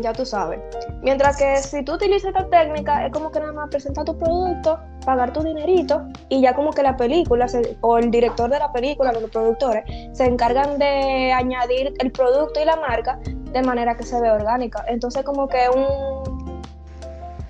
ya 0.00 0.12
tú 0.12 0.24
sabes. 0.24 0.60
Mientras 1.02 1.36
que 1.36 1.56
si 1.58 1.82
tú 1.82 1.94
utilizas 1.94 2.34
esta 2.34 2.48
técnica, 2.48 3.06
es 3.06 3.12
como 3.12 3.30
que 3.30 3.40
nada 3.40 3.52
más 3.52 3.70
presentar 3.70 4.04
tu 4.04 4.16
producto, 4.16 4.78
pagar 5.04 5.32
tu 5.32 5.42
dinerito 5.42 6.02
y 6.28 6.40
ya 6.40 6.54
como 6.54 6.70
que 6.72 6.82
la 6.82 6.96
película 6.96 7.46
o 7.80 7.98
el 7.98 8.10
director 8.10 8.50
de 8.50 8.58
la 8.58 8.72
película, 8.72 9.12
los 9.12 9.30
productores, 9.30 9.84
se 10.12 10.24
encargan 10.24 10.78
de 10.78 11.32
añadir 11.32 11.94
el 11.98 12.12
producto 12.12 12.60
y 12.60 12.64
la 12.64 12.76
marca 12.76 13.18
de 13.24 13.62
manera 13.62 13.96
que 13.96 14.04
se 14.04 14.20
ve 14.20 14.30
orgánica. 14.30 14.84
Entonces 14.88 15.24
como 15.24 15.48
que 15.48 15.66
un... 15.74 16.38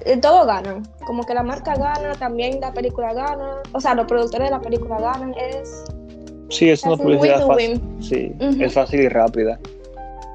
Eh, 0.05 0.17
todo 0.17 0.47
ganan, 0.47 0.87
como 1.07 1.25
que 1.25 1.35
la 1.35 1.43
marca 1.43 1.75
gana, 1.75 2.13
también 2.15 2.61
la 2.61 2.73
película 2.73 3.13
gana, 3.13 3.57
o 3.73 3.81
sea, 3.81 3.95
los 3.95 4.07
productores 4.07 4.49
de 4.49 4.57
la 4.57 4.61
película 4.61 4.99
ganan, 4.99 5.35
es... 5.35 5.85
Sí, 6.51 6.71
es 6.71 6.83
una 6.85 6.97
publicidad 6.97 7.47
fácil. 7.47 7.83
Sí, 8.01 8.35
es 8.41 8.73
fácil 8.73 9.01
y 9.01 9.09
rápida 9.09 9.59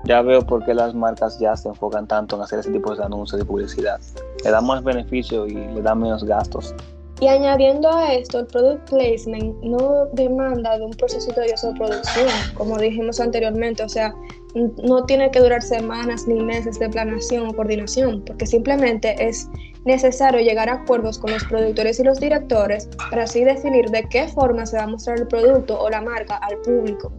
ya 0.04 0.22
veo 0.22 0.42
por 0.42 0.66
qué 0.66 0.74
las 0.74 0.94
marcas 0.94 1.40
ya 1.40 1.56
se 1.56 1.70
enfocan 1.70 2.08
tanto 2.08 2.36
en 2.36 2.42
hacer 2.42 2.60
ese 2.60 2.72
tipo 2.72 2.96
de 2.96 3.04
anuncios 3.04 3.40
de 3.40 3.46
publicidad. 3.46 4.00
Le 4.44 4.52
da 4.52 4.62
más 4.62 4.84
beneficio 4.84 5.48
y 5.48 5.54
le 5.54 5.82
da 5.82 5.96
menos 5.96 6.24
gastos. 6.24 6.76
Y 7.22 7.28
añadiendo 7.28 7.90
a 7.90 8.14
esto, 8.14 8.40
el 8.40 8.48
product 8.48 8.90
placement 8.90 9.56
no 9.64 10.08
demanda 10.14 10.78
de 10.78 10.86
un 10.86 10.92
proceso 10.92 11.32
tedioso 11.32 11.72
de 11.72 11.80
producción, 11.80 12.28
como 12.56 12.78
dijimos 12.78 13.20
anteriormente, 13.20 13.84
o 13.84 13.88
sea, 13.88 14.14
no 14.56 15.06
tiene 15.06 15.32
que 15.32 15.40
durar 15.40 15.62
semanas 15.62 16.28
ni 16.28 16.44
meses 16.44 16.80
de 16.80 16.90
planeación 16.90 17.48
o 17.48 17.54
coordinación, 17.54 18.24
porque 18.26 18.46
simplemente 18.46 19.16
es 19.26 19.48
necesario 19.86 20.42
llegar 20.42 20.70
a 20.70 20.74
acuerdos 20.74 21.18
con 21.18 21.32
los 21.32 21.44
productores 21.46 22.00
y 22.00 22.04
los 22.04 22.20
directores 22.20 22.90
para 23.10 23.24
así 23.24 23.44
definir 23.44 23.90
de 23.90 24.08
qué 24.10 24.28
forma 24.28 24.66
se 24.66 24.78
va 24.78 24.84
a 24.84 24.88
mostrar 24.88 25.20
el 25.20 25.28
producto 25.28 25.80
o 25.80 25.90
la 25.90 26.02
marca 26.02 26.36
al 26.38 26.58
público. 26.58 27.12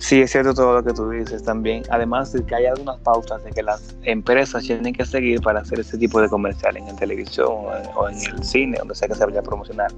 Sí, 0.00 0.22
es 0.22 0.32
cierto 0.32 0.54
todo 0.54 0.76
lo 0.76 0.82
que 0.82 0.94
tú 0.94 1.10
dices 1.10 1.42
también. 1.42 1.82
Además 1.90 2.32
de 2.32 2.42
que 2.42 2.54
hay 2.54 2.64
algunas 2.64 2.98
pautas 3.00 3.44
de 3.44 3.50
que 3.50 3.62
las 3.62 3.94
empresas 4.04 4.64
tienen 4.64 4.94
que 4.94 5.04
seguir 5.04 5.42
para 5.42 5.60
hacer 5.60 5.78
ese 5.78 5.98
tipo 5.98 6.22
de 6.22 6.28
comercial 6.28 6.78
en 6.78 6.96
televisión 6.96 7.66
o 7.94 8.08
en 8.08 8.16
el 8.16 8.42
cine, 8.42 8.78
donde 8.78 8.94
sea 8.94 9.08
que 9.08 9.14
se 9.14 9.26
vaya 9.26 9.40
a 9.40 9.42
promocionar. 9.42 9.92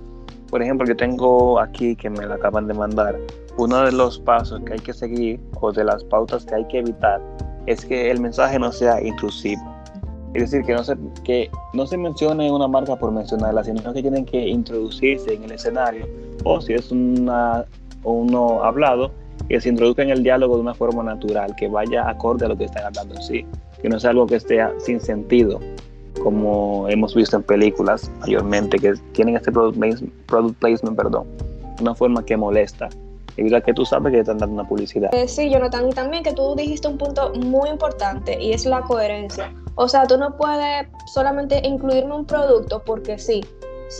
Por 0.50 0.61
ejemplo, 0.61 0.87
yo 0.88 0.97
tengo 0.97 1.61
aquí 1.61 1.94
que 1.94 2.11
me 2.11 2.26
lo 2.26 2.35
acaban 2.35 2.66
de 2.66 2.75
mandar. 2.75 3.16
Uno 3.56 3.85
de 3.85 3.92
los 3.92 4.18
pasos 4.18 4.61
que 4.66 4.73
hay 4.73 4.80
que 4.80 4.92
seguir 4.92 5.40
o 5.61 5.73
de 5.73 5.85
las 5.85 6.02
pautas 6.04 6.44
que 6.47 6.56
hay 6.56 6.66
que 6.66 6.80
evitar 6.80 7.21
es 7.66 7.85
que 7.85 8.11
el 8.11 8.21
mensaje 8.21 8.59
no 8.59 8.73
sea 8.73 9.00
intrusivo. 9.00 9.62
Es 10.35 10.50
decir, 10.50 10.66
que 10.66 10.75
no 10.75 10.82
se, 10.82 10.97
que 11.23 11.49
no 11.75 11.87
se 11.87 11.97
mencione 11.97 12.50
una 12.50 12.66
marca 12.66 12.97
por 12.97 13.12
mencionarla, 13.12 13.62
sino 13.62 13.92
que 13.92 14.02
tienen 14.02 14.25
que 14.25 14.49
introducirse 14.49 15.32
en 15.32 15.44
el 15.44 15.52
escenario 15.52 16.09
o 16.42 16.61
si 16.61 16.73
es 16.73 16.90
una, 16.90 17.64
uno 18.02 18.64
hablado, 18.64 19.12
que 19.49 19.61
se 19.61 19.69
introduzca 19.69 20.03
en 20.03 20.11
el 20.11 20.23
diálogo 20.23 20.57
de 20.57 20.62
una 20.62 20.75
forma 20.75 21.03
natural, 21.03 21.55
que 21.57 21.69
vaya 21.69 22.09
acorde 22.09 22.47
a 22.47 22.49
lo 22.49 22.57
que 22.57 22.65
están 22.65 22.85
hablando 22.85 23.15
en 23.15 23.23
sí, 23.23 23.47
que 23.81 23.89
no 23.89 23.99
sea 24.01 24.11
algo 24.11 24.27
que 24.27 24.37
esté 24.37 24.61
sin 24.79 25.01
sentido, 25.01 25.61
como 26.23 26.89
hemos 26.89 27.15
visto 27.15 27.37
en 27.37 27.43
películas 27.43 28.11
mayormente, 28.21 28.79
que 28.79 28.95
tienen 29.12 29.37
este 29.37 29.51
product, 29.53 29.79
placement, 30.59 30.97
perdón, 30.97 31.27
una 31.81 31.95
forma 31.95 32.25
que 32.25 32.37
molesta. 32.37 32.89
Debido 33.37 33.57
a 33.57 33.61
que 33.62 33.73
tú 33.73 33.87
sabes 33.87 34.12
que 34.12 34.21
están 34.21 34.37
dando 34.37 34.57
una 34.57 34.69
publicidad. 34.69 35.12
Eh, 35.15 35.27
sí, 35.27 35.49
Jonathan, 35.49 35.91
también 35.91 36.23
que 36.23 36.35
tú 36.35 36.55
dijiste 36.55 36.87
un 36.87 36.99
punto 36.99 37.33
muy 37.35 37.71
importante 37.71 38.39
y 38.39 38.53
es 38.53 38.67
la 38.67 38.83
coherencia. 38.83 39.51
O 39.75 39.89
sea, 39.89 40.07
tú 40.07 40.19
no 40.19 40.37
puedes 40.37 40.87
solamente 41.15 41.67
incluirme 41.67 42.15
un 42.15 42.27
producto 42.27 42.83
porque 42.85 43.19
sí, 43.19 43.43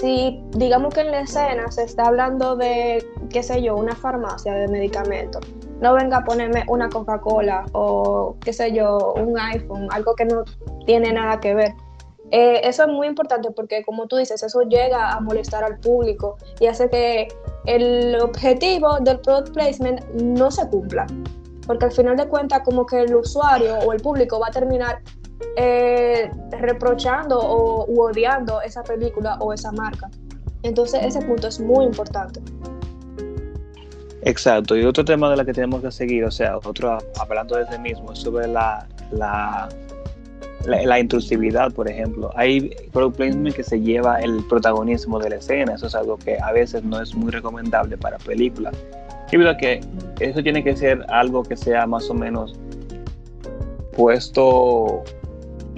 si 0.01 0.43
digamos 0.53 0.95
que 0.95 1.03
en 1.03 1.11
la 1.11 1.21
escena 1.21 1.71
se 1.71 1.83
está 1.83 2.07
hablando 2.07 2.57
de, 2.57 3.07
qué 3.29 3.43
sé 3.43 3.63
yo, 3.63 3.77
una 3.77 3.95
farmacia 3.95 4.55
de 4.55 4.67
medicamentos, 4.69 5.47
no 5.81 5.93
venga 5.93 6.19
a 6.19 6.25
ponerme 6.25 6.65
una 6.69 6.89
Coca-Cola 6.89 7.67
o, 7.73 8.37
qué 8.41 8.55
sé 8.55 8.73
yo, 8.73 9.13
un 9.17 9.39
iPhone, 9.39 9.89
algo 9.91 10.15
que 10.15 10.25
no 10.25 10.45
tiene 10.87 11.13
nada 11.13 11.41
que 11.41 11.55
ver. 11.55 11.75
Eh, 12.31 12.63
eso 12.65 12.85
es 12.85 12.89
muy 12.89 13.07
importante 13.07 13.51
porque, 13.51 13.85
como 13.85 14.07
tú 14.07 14.17
dices, 14.17 14.43
eso 14.43 14.63
llega 14.63 15.13
a 15.13 15.21
molestar 15.21 15.63
al 15.63 15.79
público 15.79 16.39
y 16.59 16.67
hace 16.69 16.89
que 16.89 17.29
el 17.67 18.19
objetivo 18.19 18.99
del 19.01 19.21
product 19.21 19.53
placement 19.53 20.03
no 20.15 20.51
se 20.51 20.67
cumpla. 20.69 21.07
Porque 21.67 21.85
al 21.85 21.93
final 21.93 22.17
de 22.17 22.27
cuentas, 22.29 22.63
como 22.65 22.87
que 22.87 23.03
el 23.03 23.15
usuario 23.15 23.77
o 23.81 23.93
el 23.93 24.01
público 24.01 24.41
va 24.41 24.47
a 24.49 24.53
terminar 24.53 25.03
eh, 25.57 26.31
reprochando 26.61 27.39
o 27.39 27.85
odiando 28.03 28.61
esa 28.63 28.83
película 28.83 29.37
o 29.41 29.53
esa 29.53 29.73
marca. 29.73 30.11
Entonces 30.63 31.01
ese 31.05 31.21
punto 31.23 31.49
es 31.49 31.61
muy 31.61 31.85
importante. 31.85 32.41
Exacto, 34.25 34.77
y 34.77 34.85
otro 34.85 35.05
tema 35.05 35.29
de 35.31 35.37
la 35.37 35.45
que 35.45 35.53
tenemos 35.53 35.83
que 35.83 35.91
seguir, 35.91 36.25
o 36.25 36.31
sea, 36.31 36.57
otro 36.57 36.97
hablando 37.19 37.57
de 37.57 37.65
ese 37.65 37.77
mismo, 37.79 38.13
es 38.13 38.21
sobre 38.21 38.47
la, 38.47 38.87
la, 39.11 39.69
la, 40.65 41.01
intrusividad, 41.01 41.73
por 41.73 41.91
ejemplo. 41.91 42.31
Hay 42.37 42.71
product 42.93 43.17
placement 43.17 43.57
que 43.57 43.65
se 43.65 43.81
lleva 43.81 44.21
el 44.21 44.45
protagonismo 44.49 45.19
de 45.19 45.31
la 45.31 45.37
escena, 45.37 45.75
eso 45.75 45.89
es 45.89 45.97
algo 45.97 46.19
que 46.19 46.39
a 46.41 46.53
veces 46.53 46.85
no 46.85 47.03
es 47.03 47.17
muy 47.17 47.33
recomendable 47.33 47.97
para 47.97 48.17
películas. 48.19 48.77
Y 49.33 49.39
verdad 49.39 49.57
que 49.59 49.81
eso 50.21 50.41
tiene 50.41 50.63
que 50.63 50.77
ser 50.77 51.05
algo 51.09 51.43
que 51.43 51.57
sea 51.57 51.87
más 51.87 52.09
o 52.09 52.15
menos 52.15 52.55
puesto 53.97 55.03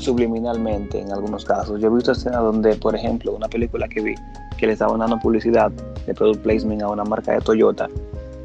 subliminalmente 0.04 1.00
en 1.00 1.10
algunos 1.10 1.44
casos. 1.44 1.80
Yo 1.80 1.88
he 1.88 1.94
visto 1.94 2.12
escenas 2.12 2.42
donde, 2.42 2.74
por 2.76 2.94
ejemplo, 2.94 3.32
una 3.32 3.48
película 3.48 3.88
que 3.88 4.02
vi 4.02 4.14
que 4.58 4.66
le 4.66 4.74
estaban 4.74 5.00
dando 5.00 5.18
publicidad 5.18 5.70
de 6.06 6.14
product 6.14 6.42
placement 6.42 6.82
a 6.82 6.88
una 6.88 7.04
marca 7.04 7.32
de 7.32 7.40
Toyota, 7.40 7.88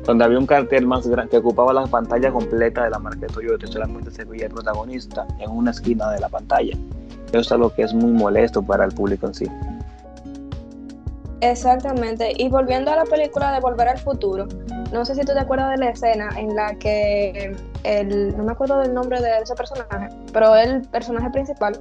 donde 0.05 0.23
había 0.23 0.39
un 0.39 0.47
cartel 0.47 0.87
más 0.87 1.05
grande 1.05 1.29
que 1.29 1.37
ocupaba 1.37 1.73
la 1.73 1.85
pantalla 1.85 2.31
completa 2.31 2.85
de 2.85 2.89
la 2.89 2.99
marca 2.99 3.21
de 3.21 3.27
Toyota 3.27 3.65
y 3.65 3.71
solamente 3.71 4.09
se 4.09 4.23
veía 4.25 4.45
el 4.45 4.53
protagonista 4.53 5.27
en 5.39 5.51
una 5.51 5.71
esquina 5.71 6.09
de 6.11 6.19
la 6.19 6.29
pantalla. 6.29 6.75
Eso 7.27 7.39
es 7.39 7.51
algo 7.51 7.71
que 7.73 7.83
es 7.83 7.93
muy 7.93 8.11
molesto 8.11 8.63
para 8.63 8.85
el 8.85 8.91
público 8.91 9.27
en 9.27 9.33
sí. 9.33 9.45
Exactamente. 11.41 12.33
Y 12.37 12.49
volviendo 12.49 12.91
a 12.91 12.95
la 12.95 13.05
película 13.05 13.51
de 13.51 13.59
Volver 13.59 13.87
al 13.87 13.99
Futuro, 13.99 14.47
no 14.91 15.05
sé 15.05 15.15
si 15.15 15.21
tú 15.21 15.33
te 15.33 15.39
acuerdas 15.39 15.71
de 15.71 15.77
la 15.77 15.89
escena 15.91 16.29
en 16.37 16.55
la 16.55 16.75
que 16.75 17.55
el, 17.83 18.35
no 18.37 18.43
me 18.43 18.51
acuerdo 18.51 18.79
del 18.79 18.93
nombre 18.93 19.21
de 19.21 19.39
ese 19.39 19.55
personaje, 19.55 20.09
pero 20.33 20.55
el 20.55 20.81
personaje 20.89 21.29
principal, 21.29 21.79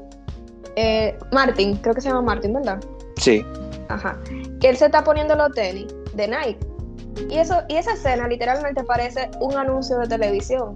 eh, 0.77 1.19
Martin, 1.33 1.77
creo 1.77 1.95
que 1.95 2.01
se 2.01 2.09
llama 2.09 2.23
Martin, 2.23 2.53
¿verdad? 2.53 2.79
Sí. 3.17 3.45
Ajá. 3.89 4.19
Que 4.61 4.69
él 4.69 4.77
se 4.77 4.87
está 4.87 5.03
poniendo 5.03 5.35
los 5.35 5.53
tenis 5.53 5.87
de 6.15 6.29
Nike. 6.29 6.59
Y, 7.31 7.39
eso, 7.39 7.63
y 7.69 7.77
esa 7.77 7.93
escena 7.93 8.29
literalmente 8.29 8.85
parece 8.85 9.31
un 9.41 9.57
anuncio 9.57 9.99
de 9.99 10.07
televisión. 10.07 10.75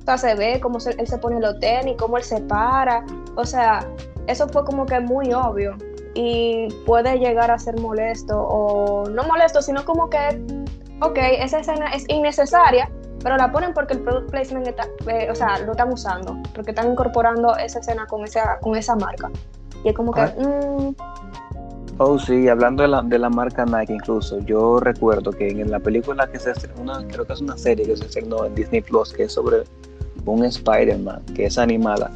O 0.00 0.04
sea, 0.04 0.18
se 0.18 0.34
ve 0.34 0.60
cómo 0.60 0.78
él 0.78 1.06
se 1.06 1.18
pone 1.18 1.40
los 1.40 1.58
tenis, 1.60 1.94
cómo 1.98 2.18
él 2.18 2.24
se 2.24 2.40
para. 2.42 3.04
O 3.36 3.44
sea, 3.44 3.86
eso 4.26 4.48
fue 4.48 4.64
como 4.64 4.84
que 4.84 5.00
muy 5.00 5.32
obvio 5.32 5.76
y 6.14 6.68
puede 6.84 7.18
llegar 7.18 7.50
a 7.50 7.58
ser 7.58 7.78
molesto 7.80 8.36
o 8.36 9.08
no 9.08 9.22
molesto, 9.24 9.62
sino 9.62 9.84
como 9.84 10.10
que 10.10 10.42
ok, 11.00 11.18
esa 11.40 11.60
escena 11.60 11.92
es 11.94 12.04
innecesaria, 12.08 12.90
pero 13.22 13.36
la 13.36 13.50
ponen 13.50 13.72
porque 13.74 13.94
el 13.94 14.00
product 14.00 14.30
placement 14.30 14.66
está, 14.66 14.86
eh, 15.06 15.28
o 15.30 15.34
sea, 15.34 15.58
lo 15.60 15.72
están 15.72 15.92
usando, 15.92 16.36
porque 16.54 16.70
están 16.70 16.90
incorporando 16.90 17.56
esa 17.56 17.80
escena 17.80 18.06
con 18.06 18.24
esa, 18.24 18.58
con 18.60 18.76
esa 18.76 18.96
marca. 18.96 19.30
Y 19.84 19.88
es 19.88 19.94
como 19.94 20.12
que... 20.12 20.22
Mm, 20.22 20.94
Oh, 22.00 22.16
sí, 22.16 22.48
hablando 22.48 22.84
de 22.84 22.88
la, 22.88 23.02
de 23.02 23.18
la 23.18 23.28
marca 23.28 23.64
Nike 23.64 23.94
incluso, 23.94 24.38
yo 24.38 24.78
recuerdo 24.78 25.32
que 25.32 25.48
en 25.48 25.68
la 25.68 25.80
película 25.80 26.30
que 26.30 26.38
se 26.38 26.52
estrenó, 26.52 26.82
una, 26.82 27.04
creo 27.08 27.26
que 27.26 27.32
es 27.32 27.40
una 27.40 27.58
serie 27.58 27.86
que 27.86 27.96
se 27.96 28.04
estrenó 28.04 28.44
en 28.44 28.54
Disney 28.54 28.82
Plus, 28.82 29.12
que 29.12 29.24
es 29.24 29.32
sobre 29.32 29.64
un 30.24 30.44
Spider-Man, 30.44 31.24
que 31.34 31.46
es 31.46 31.58
animada, 31.58 32.12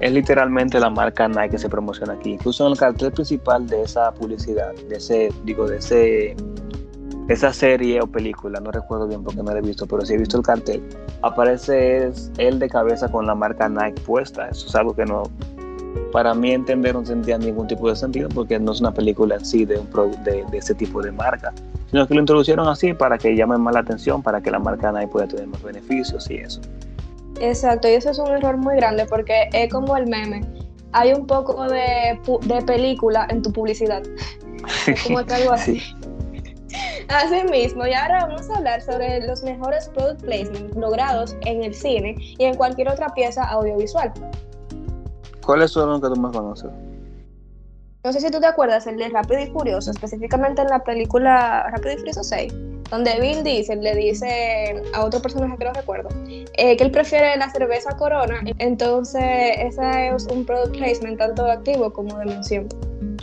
es 0.00 0.10
literalmente 0.10 0.80
la 0.80 0.90
marca 0.90 1.28
Nike 1.28 1.50
que 1.50 1.58
se 1.58 1.68
promociona 1.68 2.14
aquí. 2.14 2.32
Incluso 2.32 2.66
en 2.66 2.72
el 2.72 2.78
cartel 2.78 3.12
principal 3.12 3.68
de 3.68 3.82
esa 3.82 4.12
publicidad, 4.12 4.74
de 4.88 4.96
ese, 4.96 5.32
digo, 5.44 5.68
de 5.68 5.76
ese, 5.76 6.34
esa 7.28 7.52
serie 7.52 8.00
o 8.02 8.06
película, 8.06 8.60
no 8.60 8.70
recuerdo 8.70 9.06
bien 9.08 9.22
porque 9.24 9.42
no 9.42 9.52
la 9.52 9.58
he 9.58 9.62
visto, 9.62 9.86
pero 9.86 10.04
sí 10.04 10.14
he 10.14 10.18
visto 10.18 10.36
el 10.36 10.42
cartel, 10.42 10.82
aparece 11.22 12.10
él 12.38 12.58
de 12.58 12.68
cabeza 12.68 13.08
con 13.10 13.26
la 13.26 13.34
marca 13.34 13.68
Nike 13.68 14.00
puesta. 14.02 14.48
Eso 14.48 14.66
es 14.66 14.74
algo 14.74 14.94
que 14.94 15.04
no, 15.06 15.22
para 16.12 16.34
mí 16.34 16.52
entender 16.52 16.94
no 16.94 17.04
sentía 17.04 17.38
ningún 17.38 17.66
tipo 17.66 17.88
de 17.88 17.96
sentido 17.96 18.28
porque 18.28 18.58
no 18.58 18.72
es 18.72 18.80
una 18.80 18.92
película 18.92 19.36
en 19.36 19.44
sí 19.44 19.64
de, 19.64 19.78
un 19.78 19.86
pro- 19.86 20.10
de, 20.24 20.44
de 20.50 20.58
ese 20.58 20.74
tipo 20.74 21.00
de 21.02 21.12
marca, 21.12 21.52
sino 21.90 22.06
que 22.06 22.14
lo 22.14 22.20
introducieron 22.20 22.68
así 22.68 22.92
para 22.92 23.16
que 23.16 23.34
llame 23.34 23.56
más 23.56 23.72
la 23.74 23.80
atención, 23.80 24.22
para 24.22 24.40
que 24.42 24.50
la 24.50 24.58
marca 24.58 24.92
Nike 24.92 25.08
pueda 25.08 25.26
tener 25.26 25.46
más 25.46 25.62
beneficios 25.62 26.30
y 26.30 26.36
eso. 26.36 26.60
Exacto, 27.40 27.88
y 27.88 27.92
eso 27.92 28.10
es 28.10 28.18
un 28.18 28.28
error 28.28 28.56
muy 28.58 28.76
grande 28.76 29.06
porque 29.06 29.48
es 29.52 29.72
como 29.72 29.96
el 29.96 30.06
meme. 30.06 30.42
Hay 30.92 31.12
un 31.12 31.26
poco 31.26 31.64
de, 31.68 32.20
de 32.42 32.62
película 32.62 33.26
en 33.30 33.42
tu 33.42 33.50
publicidad. 33.52 34.02
Es 34.86 35.02
como 35.02 35.24
que 35.24 35.34
algo 35.34 35.52
así. 35.52 35.80
Sí. 35.80 35.94
Así 37.08 37.44
mismo, 37.44 37.86
y 37.86 37.92
ahora 37.92 38.26
vamos 38.26 38.48
a 38.50 38.56
hablar 38.56 38.82
sobre 38.82 39.26
los 39.26 39.42
mejores 39.42 39.88
product 39.90 40.22
placements 40.22 40.76
logrados 40.76 41.36
en 41.42 41.62
el 41.62 41.74
cine 41.74 42.16
y 42.18 42.44
en 42.44 42.54
cualquier 42.56 42.88
otra 42.88 43.08
pieza 43.14 43.44
audiovisual. 43.44 44.12
¿Cuáles 45.44 45.70
son 45.70 45.90
los 45.90 46.00
que 46.00 46.08
tú 46.08 46.16
más 46.16 46.32
conoces? 46.32 46.70
No 48.04 48.12
sé 48.12 48.20
si 48.20 48.30
tú 48.30 48.38
te 48.38 48.46
acuerdas 48.46 48.86
el 48.86 48.98
de 48.98 49.08
Rápido 49.08 49.40
y 49.40 49.46
Furioso, 49.46 49.90
específicamente 49.90 50.60
en 50.60 50.68
la 50.68 50.84
película 50.84 51.70
Rápido 51.70 51.94
y 51.94 51.96
Furioso 51.96 52.22
6, 52.22 52.52
donde 52.90 53.18
Vin 53.18 53.42
Diesel 53.42 53.80
le 53.80 53.94
dice 53.94 54.82
a 54.92 55.04
otro 55.04 55.22
personaje 55.22 55.56
que 55.56 55.64
no 55.64 55.72
recuerdo 55.72 56.10
eh, 56.26 56.76
que 56.76 56.84
él 56.84 56.90
prefiere 56.90 57.36
la 57.38 57.48
cerveza 57.50 57.96
Corona, 57.96 58.42
entonces 58.58 59.22
ese 59.58 60.08
es 60.08 60.26
un 60.26 60.44
product 60.44 60.76
placement 60.76 61.18
tanto 61.18 61.46
activo 61.46 61.90
como 61.92 62.18
de 62.18 62.26
mención. 62.26 62.68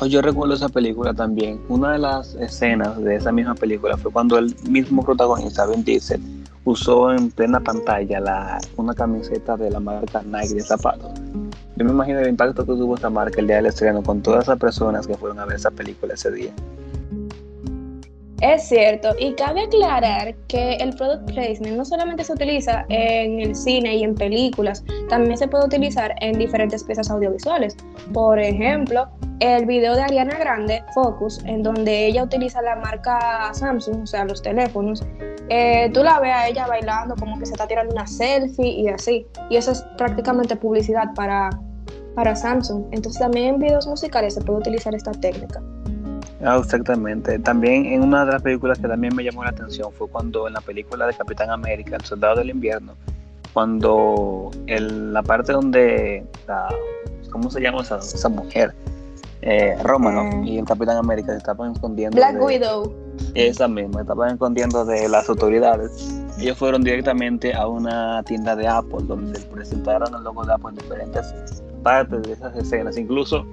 Oh, 0.03 0.08
yo 0.08 0.20
recuerdo 0.24 0.55
esa 0.55 0.67
película 0.67 1.13
también. 1.13 1.62
Una 1.70 1.91
de 1.91 2.00
las 2.00 2.34
escenas 2.34 3.00
de 3.03 3.17
esa 3.17 3.31
misma 3.31 3.53
película 3.53 3.96
fue 3.98 4.12
cuando 4.12 4.39
el 4.39 4.55
mismo 4.67 5.03
protagonista, 5.05 5.67
Vin 5.67 5.84
Diesel, 5.84 6.20
usó 6.63 7.12
en 7.13 7.29
plena 7.29 7.60
pantalla 7.60 8.20
la, 8.20 8.60
una 8.77 8.96
camiseta 8.96 9.55
de 9.58 9.70
la 9.70 9.79
marca 9.79 10.24
Nike 10.24 10.55
de 10.55 10.62
zapatos. 10.62 11.12
Yo 11.75 11.86
me 11.86 11.91
imagino 11.91 12.20
el 12.20 12.29
impacto 12.29 12.65
que 12.65 12.74
tuvo 12.74 12.96
esta 12.96 13.12
marca 13.12 13.39
el 13.41 13.46
día 13.46 13.58
del 13.58 13.67
estreno 13.67 14.01
con 14.01 14.24
todas 14.24 14.46
esas 14.46 14.58
personas 14.58 15.05
que 15.05 15.15
fueron 15.15 15.38
a 15.38 15.46
ver 15.46 15.58
esa 15.58 15.70
película 15.70 16.15
ese 16.15 16.31
día. 16.31 16.51
Es 18.41 18.67
cierto, 18.67 19.10
y 19.19 19.36
cabe 19.36 19.62
aclarar 19.62 20.33
que 20.48 20.74
el 20.77 20.95
product 20.95 21.31
placement 21.31 21.77
no 21.77 21.86
solamente 21.86 22.24
se 22.24 22.33
utiliza 22.33 22.86
en 22.89 23.39
el 23.39 23.55
cine 23.55 23.98
y 23.98 24.03
en 24.03 24.15
películas, 24.15 24.83
también 25.10 25.38
se 25.38 25.48
puede 25.48 25.65
utilizar 25.65 26.15
en 26.21 26.39
diferentes 26.39 26.83
piezas 26.83 27.12
audiovisuales. 27.12 27.77
Por 28.12 28.39
ejemplo, 28.39 29.07
el 29.41 29.67
video 29.67 29.95
de 29.95 30.01
Ariana 30.01 30.39
Grande, 30.39 30.83
Focus, 30.95 31.43
en 31.45 31.62
donde 31.62 32.07
ella 32.07 32.24
utiliza 32.24 32.63
la 32.63 32.77
marca 32.77 33.53
Samsung, 33.53 34.01
o 34.01 34.07
sea, 34.07 34.25
los 34.25 34.41
teléfonos, 34.41 35.05
eh, 35.50 35.91
tú 35.93 36.01
la 36.01 36.19
ves 36.19 36.33
a 36.33 36.48
ella 36.48 36.65
bailando 36.65 37.15
como 37.17 37.38
que 37.38 37.45
se 37.45 37.51
está 37.51 37.67
tirando 37.67 37.93
una 37.93 38.07
selfie 38.07 38.69
y 38.69 38.88
así. 38.88 39.27
Y 39.51 39.57
eso 39.57 39.71
es 39.71 39.83
prácticamente 39.98 40.55
publicidad 40.55 41.13
para, 41.13 41.51
para 42.15 42.36
Samsung. 42.36 42.86
Entonces 42.91 43.21
también 43.21 43.55
en 43.55 43.60
videos 43.60 43.86
musicales 43.86 44.33
se 44.33 44.41
puede 44.41 44.60
utilizar 44.62 44.95
esta 44.95 45.12
técnica. 45.12 45.61
Ah, 46.43 46.57
exactamente. 46.57 47.37
También 47.39 47.85
en 47.85 48.01
una 48.03 48.25
de 48.25 48.31
las 48.33 48.41
películas 48.41 48.79
que 48.79 48.87
también 48.87 49.15
me 49.15 49.23
llamó 49.23 49.43
la 49.43 49.51
atención 49.51 49.91
fue 49.93 50.07
cuando 50.07 50.47
en 50.47 50.53
la 50.53 50.61
película 50.61 51.05
de 51.05 51.13
Capitán 51.13 51.49
América, 51.51 51.95
El 51.97 52.03
Soldado 52.05 52.37
del 52.37 52.49
Invierno, 52.49 52.93
cuando 53.53 54.49
el- 54.67 55.13
la 55.13 55.21
parte 55.23 55.53
donde, 55.53 56.25
la- 56.47 56.73
¿cómo 57.31 57.49
se 57.51 57.61
llama 57.61 57.81
esa, 57.81 57.97
esa 57.97 58.29
mujer? 58.29 58.73
Eh, 59.43 59.75
Romanoff 59.83 60.33
Mm. 60.35 60.43
y 60.45 60.57
el 60.59 60.65
Capitán 60.65 60.97
América 60.97 61.31
se 61.31 61.37
estaban 61.39 61.71
escondiendo. 61.73 62.15
Black 62.15 62.35
de- 62.35 62.39
Widow. 62.45 62.93
Esa 63.33 63.67
misma, 63.67 64.01
estaban 64.01 64.31
escondiendo 64.33 64.85
de 64.85 65.09
las 65.09 65.27
autoridades. 65.29 65.91
Ellos 66.39 66.57
fueron 66.57 66.83
directamente 66.83 67.53
a 67.53 67.67
una 67.67 68.23
tienda 68.23 68.55
de 68.55 68.67
Apple 68.67 68.99
donde 69.03 69.39
se 69.39 69.45
presentaron 69.47 70.13
el 70.15 70.23
logo 70.23 70.43
de 70.45 70.53
Apple 70.53 70.69
en 70.69 70.75
diferentes 70.75 71.33
partes 71.83 72.21
de 72.23 72.33
esas 72.33 72.55
escenas. 72.55 72.97
Incluso 72.97 73.45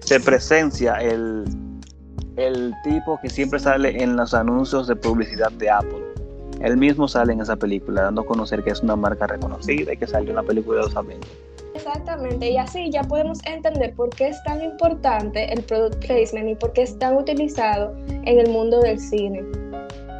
se 0.00 0.20
presencia 0.20 0.94
el, 0.96 1.44
el 2.38 2.74
tipo 2.84 3.18
que 3.20 3.28
siempre 3.28 3.58
sale 3.58 4.02
en 4.02 4.16
los 4.16 4.32
anuncios 4.32 4.86
de 4.86 4.96
publicidad 4.96 5.50
de 5.52 5.70
Apple. 5.70 6.04
Él 6.60 6.76
mismo 6.76 7.06
sale 7.06 7.32
en 7.32 7.40
esa 7.40 7.56
película, 7.56 8.02
dando 8.02 8.22
a 8.22 8.26
conocer 8.26 8.62
que 8.62 8.70
es 8.70 8.80
una 8.80 8.96
marca 8.96 9.26
reconocida 9.26 9.92
y 9.92 9.96
que 9.96 10.06
salió 10.06 10.30
en 10.30 10.36
la 10.36 10.42
película 10.42 10.78
de 10.78 10.84
los 10.86 10.96
Avengers. 10.96 11.30
Exactamente, 11.74 12.50
y 12.50 12.56
así 12.56 12.90
ya 12.90 13.02
podemos 13.04 13.38
entender 13.44 13.94
por 13.94 14.10
qué 14.10 14.28
es 14.28 14.42
tan 14.42 14.62
importante 14.62 15.52
el 15.52 15.62
product 15.62 16.04
placement 16.04 16.48
y 16.48 16.54
por 16.54 16.72
qué 16.72 16.82
es 16.82 16.98
tan 16.98 17.16
utilizado 17.16 17.94
en 18.08 18.38
el 18.40 18.50
mundo 18.50 18.80
del 18.80 18.98
cine. 18.98 19.44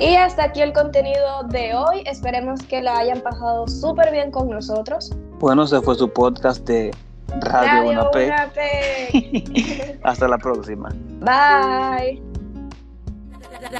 Y 0.00 0.14
hasta 0.14 0.44
aquí 0.44 0.60
el 0.60 0.72
contenido 0.72 1.42
de 1.48 1.74
hoy. 1.74 2.04
Esperemos 2.06 2.62
que 2.62 2.80
la 2.80 2.98
hayan 2.98 3.20
pasado 3.20 3.66
súper 3.66 4.12
bien 4.12 4.30
con 4.30 4.48
nosotros. 4.48 5.10
Bueno, 5.40 5.66
se 5.66 5.80
fue 5.80 5.96
su 5.96 6.08
podcast 6.08 6.64
de 6.68 6.92
Radio, 7.40 7.92
Radio 7.92 8.10
1P. 8.12 8.26
Una 8.26 8.50
P. 8.54 9.98
Hasta 10.04 10.28
la 10.28 10.38
próxima. 10.38 10.90
Bye. 11.20 12.20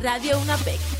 Radio 0.03 0.38
Una 0.38 0.57
P 0.57 0.98